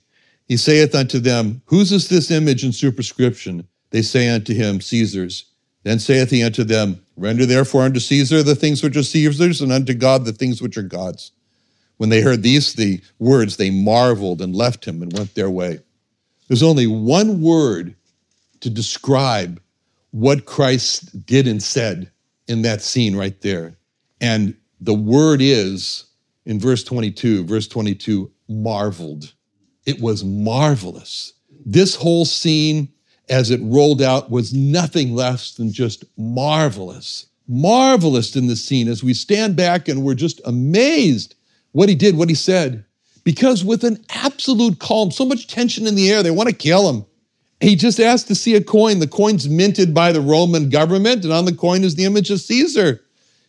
He 0.48 0.56
saith 0.56 0.94
unto 0.94 1.18
them, 1.18 1.60
Whose 1.66 1.92
is 1.92 2.08
this 2.08 2.30
image 2.30 2.64
and 2.64 2.74
superscription? 2.74 3.68
They 3.90 4.00
say 4.00 4.30
unto 4.30 4.54
him, 4.54 4.80
Caesar's. 4.80 5.44
Then 5.82 5.98
saith 5.98 6.30
he 6.30 6.42
unto 6.42 6.64
them, 6.64 7.02
Render 7.20 7.44
therefore 7.44 7.82
unto 7.82 8.00
Caesar 8.00 8.42
the 8.42 8.54
things 8.54 8.82
which 8.82 8.96
are 8.96 9.02
Caesar's, 9.02 9.60
and 9.60 9.70
unto 9.70 9.94
God 9.94 10.24
the 10.24 10.32
things 10.32 10.62
which 10.62 10.76
are 10.76 10.82
God's. 10.82 11.32
When 11.98 12.08
they 12.08 12.22
heard 12.22 12.42
these 12.42 12.72
the 12.72 13.02
words, 13.18 13.58
they 13.58 13.70
marveled 13.70 14.40
and 14.40 14.56
left 14.56 14.86
him 14.86 15.02
and 15.02 15.12
went 15.12 15.34
their 15.34 15.50
way. 15.50 15.80
There's 16.48 16.62
only 16.62 16.86
one 16.86 17.42
word 17.42 17.94
to 18.60 18.70
describe 18.70 19.60
what 20.12 20.46
Christ 20.46 21.26
did 21.26 21.46
and 21.46 21.62
said 21.62 22.10
in 22.48 22.62
that 22.62 22.82
scene 22.82 23.14
right 23.14 23.38
there. 23.42 23.76
And 24.20 24.56
the 24.80 24.94
word 24.94 25.40
is 25.42 26.04
in 26.46 26.58
verse 26.58 26.82
22, 26.82 27.44
verse 27.44 27.68
22, 27.68 28.30
marveled. 28.48 29.32
It 29.86 30.00
was 30.00 30.24
marvelous. 30.24 31.34
This 31.64 31.94
whole 31.94 32.24
scene, 32.24 32.88
as 33.30 33.50
it 33.50 33.60
rolled 33.62 34.02
out, 34.02 34.30
was 34.30 34.52
nothing 34.52 35.14
less 35.14 35.54
than 35.54 35.72
just 35.72 36.04
marvelous. 36.18 37.26
Marvelous 37.48 38.36
in 38.36 38.48
the 38.48 38.56
scene 38.56 38.88
as 38.88 39.02
we 39.02 39.14
stand 39.14 39.56
back 39.56 39.88
and 39.88 40.02
we're 40.02 40.14
just 40.14 40.40
amazed 40.44 41.34
what 41.72 41.88
he 41.88 41.94
did, 41.94 42.16
what 42.16 42.28
he 42.28 42.34
said. 42.34 42.84
Because 43.24 43.64
with 43.64 43.84
an 43.84 44.04
absolute 44.10 44.78
calm, 44.78 45.10
so 45.10 45.24
much 45.24 45.46
tension 45.46 45.86
in 45.86 45.94
the 45.94 46.10
air, 46.10 46.22
they 46.22 46.30
want 46.30 46.48
to 46.48 46.54
kill 46.54 46.88
him. 46.90 47.06
He 47.60 47.76
just 47.76 48.00
asked 48.00 48.28
to 48.28 48.34
see 48.34 48.54
a 48.54 48.62
coin. 48.62 48.98
The 48.98 49.06
coin's 49.06 49.48
minted 49.48 49.94
by 49.94 50.12
the 50.12 50.20
Roman 50.20 50.70
government, 50.70 51.24
and 51.24 51.32
on 51.32 51.44
the 51.44 51.54
coin 51.54 51.84
is 51.84 51.94
the 51.94 52.04
image 52.04 52.30
of 52.30 52.40
Caesar. 52.40 53.02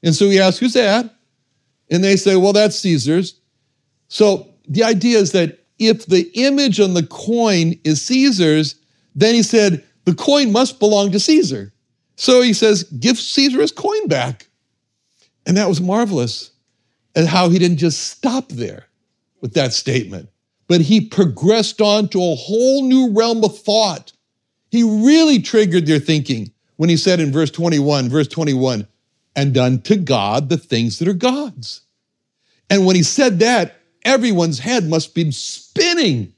And 0.04 0.14
so 0.14 0.30
he 0.30 0.40
asked, 0.40 0.60
Who's 0.60 0.74
that? 0.74 1.16
And 1.90 2.04
they 2.04 2.18
say, 2.18 2.36
Well, 2.36 2.54
that's 2.54 2.78
Caesar's. 2.80 3.40
So 4.10 4.50
the 4.68 4.84
idea 4.84 5.18
is 5.20 5.32
that 5.32 5.60
if 5.80 6.06
the 6.06 6.30
image 6.34 6.80
on 6.80 6.94
the 6.94 7.06
coin 7.08 7.80
is 7.86 8.02
Caesar's, 8.02 8.76
then 9.16 9.36
he 9.36 9.44
said, 9.44 9.84
the 10.06 10.16
coin 10.16 10.52
must 10.52 10.80
belong 10.80 11.12
to 11.12 11.20
Caesar. 11.20 11.74
So 12.16 12.42
he 12.42 12.54
says, 12.54 12.84
give 12.84 13.18
Caesar 13.18 13.62
his 13.62 13.72
coin 13.72 14.08
back. 14.08 14.48
And 15.46 15.58
that 15.58 15.68
was 15.68 15.82
marvelous. 15.82 16.52
And 17.16 17.28
how 17.28 17.50
he 17.50 17.60
didn't 17.60 17.78
just 17.78 18.08
stop 18.08 18.50
there 18.50 18.88
with 19.42 19.54
that 19.56 19.74
statement, 19.74 20.30
but 20.68 20.82
he 20.82 21.02
progressed 21.02 21.82
on 21.82 22.08
to 22.10 22.20
a 22.20 22.36
whole 22.36 22.84
new 22.84 23.12
realm 23.12 23.44
of 23.44 23.58
thought. 23.58 24.14
He 24.70 24.84
really 24.84 25.42
triggered 25.42 25.86
their 25.86 26.00
thinking 26.00 26.52
when 26.78 26.90
he 26.90 26.96
said 26.96 27.20
in 27.20 27.32
verse 27.32 27.52
21, 27.52 28.08
verse 28.10 28.28
21, 28.28 28.88
and 29.36 29.58
unto 29.58 29.98
God 29.98 30.50
the 30.50 30.58
things 30.58 31.00
that 31.00 31.08
are 31.08 31.14
God's. 31.14 31.82
And 32.70 32.86
when 32.86 32.96
he 32.96 33.04
said 33.04 33.40
that, 33.40 33.76
everyone's 34.04 34.60
head 34.60 34.88
must 34.88 35.14
be 35.14 35.32
spinning 35.32 36.34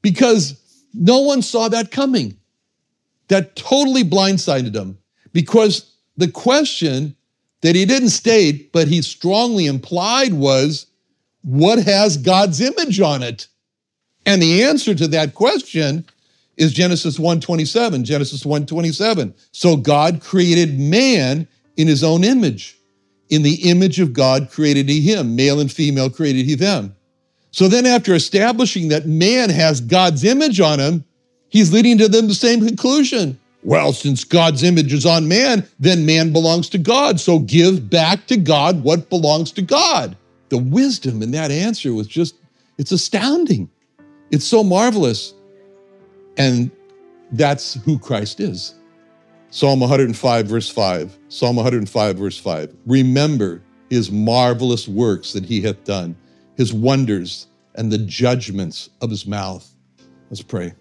because 0.00 0.58
no 0.98 1.20
one 1.20 1.42
saw 1.42 1.68
that 1.68 1.90
coming. 1.90 2.36
That 3.28 3.56
totally 3.56 4.04
blindsided 4.04 4.72
them 4.72 4.98
because 5.32 5.94
the 6.16 6.30
question 6.30 7.14
that 7.60 7.76
he 7.76 7.84
didn't 7.84 8.08
state, 8.08 8.72
but 8.72 8.88
he 8.88 9.02
strongly 9.02 9.66
implied 9.66 10.32
was, 10.32 10.86
what 11.42 11.78
has 11.78 12.16
God's 12.16 12.60
image 12.60 13.00
on 13.00 13.22
it? 13.22 13.48
And 14.24 14.40
the 14.40 14.64
answer 14.64 14.94
to 14.94 15.08
that 15.08 15.34
question 15.34 16.04
is 16.56 16.72
Genesis 16.72 17.18
1:27, 17.18 18.02
Genesis 18.02 18.44
1:27. 18.44 19.34
So 19.52 19.76
God 19.76 20.20
created 20.20 20.78
man 20.78 21.46
in 21.76 21.86
his 21.86 22.02
own 22.02 22.24
image. 22.24 22.76
In 23.30 23.42
the 23.42 23.70
image 23.70 24.00
of 24.00 24.12
God 24.12 24.50
created 24.50 24.88
he 24.88 25.00
him, 25.00 25.36
male 25.36 25.60
and 25.60 25.70
female 25.70 26.10
created 26.10 26.46
he 26.46 26.54
them. 26.54 26.94
So 27.50 27.68
then, 27.68 27.86
after 27.86 28.14
establishing 28.14 28.88
that 28.88 29.06
man 29.06 29.50
has 29.50 29.80
God's 29.80 30.24
image 30.24 30.60
on 30.60 30.78
him, 30.78 31.04
he's 31.48 31.72
leading 31.72 31.98
to 31.98 32.08
them 32.08 32.28
the 32.28 32.34
same 32.34 32.64
conclusion. 32.64 33.38
Well, 33.64 33.92
since 33.92 34.22
God's 34.24 34.62
image 34.62 34.92
is 34.92 35.04
on 35.04 35.26
man, 35.26 35.66
then 35.80 36.06
man 36.06 36.32
belongs 36.32 36.68
to 36.70 36.78
God. 36.78 37.18
So 37.18 37.40
give 37.40 37.90
back 37.90 38.26
to 38.26 38.36
God 38.36 38.82
what 38.84 39.10
belongs 39.10 39.50
to 39.52 39.62
God. 39.62 40.16
The 40.48 40.58
wisdom 40.58 41.22
in 41.22 41.32
that 41.32 41.50
answer 41.50 41.92
was 41.92 42.06
just, 42.06 42.36
it's 42.78 42.92
astounding. 42.92 43.68
It's 44.30 44.44
so 44.44 44.62
marvelous. 44.62 45.34
And 46.36 46.70
that's 47.32 47.74
who 47.84 47.98
Christ 47.98 48.40
is. 48.40 48.74
Psalm 49.50 49.80
105, 49.80 50.46
verse 50.46 50.68
5. 50.68 51.18
Psalm 51.28 51.56
105, 51.56 52.16
verse 52.16 52.38
5. 52.38 52.74
Remember 52.86 53.60
his 53.90 54.10
marvelous 54.10 54.86
works 54.86 55.32
that 55.32 55.44
he 55.44 55.60
hath 55.62 55.82
done, 55.84 56.14
his 56.58 56.74
wonders 56.74 57.46
and 57.76 57.90
the 57.90 57.98
judgments 57.98 58.90
of 59.00 59.08
his 59.08 59.26
mouth. 59.26 59.66
Let's 60.28 60.42
pray. 60.42 60.74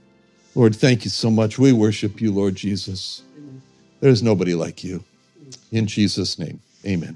Lord, 0.56 0.76
thank 0.76 1.06
you 1.06 1.12
so 1.12 1.32
much. 1.32 1.58
We 1.58 1.72
worship 1.72 2.20
you, 2.20 2.34
Lord 2.34 2.56
Jesus. 2.56 3.22
There's 4.02 4.22
nobody 4.22 4.56
like 4.56 4.84
you. 4.84 5.04
In 5.72 5.86
Jesus' 5.86 6.38
name, 6.38 6.60
amen. 6.86 7.16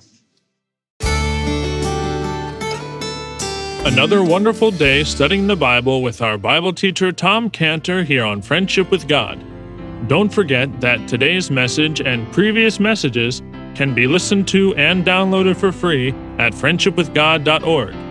Another 3.83 4.23
wonderful 4.23 4.69
day 4.69 5.03
studying 5.03 5.47
the 5.47 5.55
Bible 5.55 6.03
with 6.03 6.21
our 6.21 6.37
Bible 6.37 6.71
teacher 6.71 7.11
Tom 7.11 7.49
Cantor 7.49 8.03
here 8.03 8.23
on 8.23 8.43
Friendship 8.43 8.91
with 8.91 9.07
God. 9.07 9.43
Don't 10.07 10.29
forget 10.29 10.81
that 10.81 11.07
today's 11.07 11.49
message 11.49 11.99
and 11.99 12.31
previous 12.31 12.79
messages 12.79 13.41
can 13.73 13.95
be 13.95 14.05
listened 14.05 14.47
to 14.49 14.75
and 14.75 15.03
downloaded 15.03 15.57
for 15.57 15.71
free 15.71 16.09
at 16.37 16.53
friendshipwithgod.org. 16.53 18.10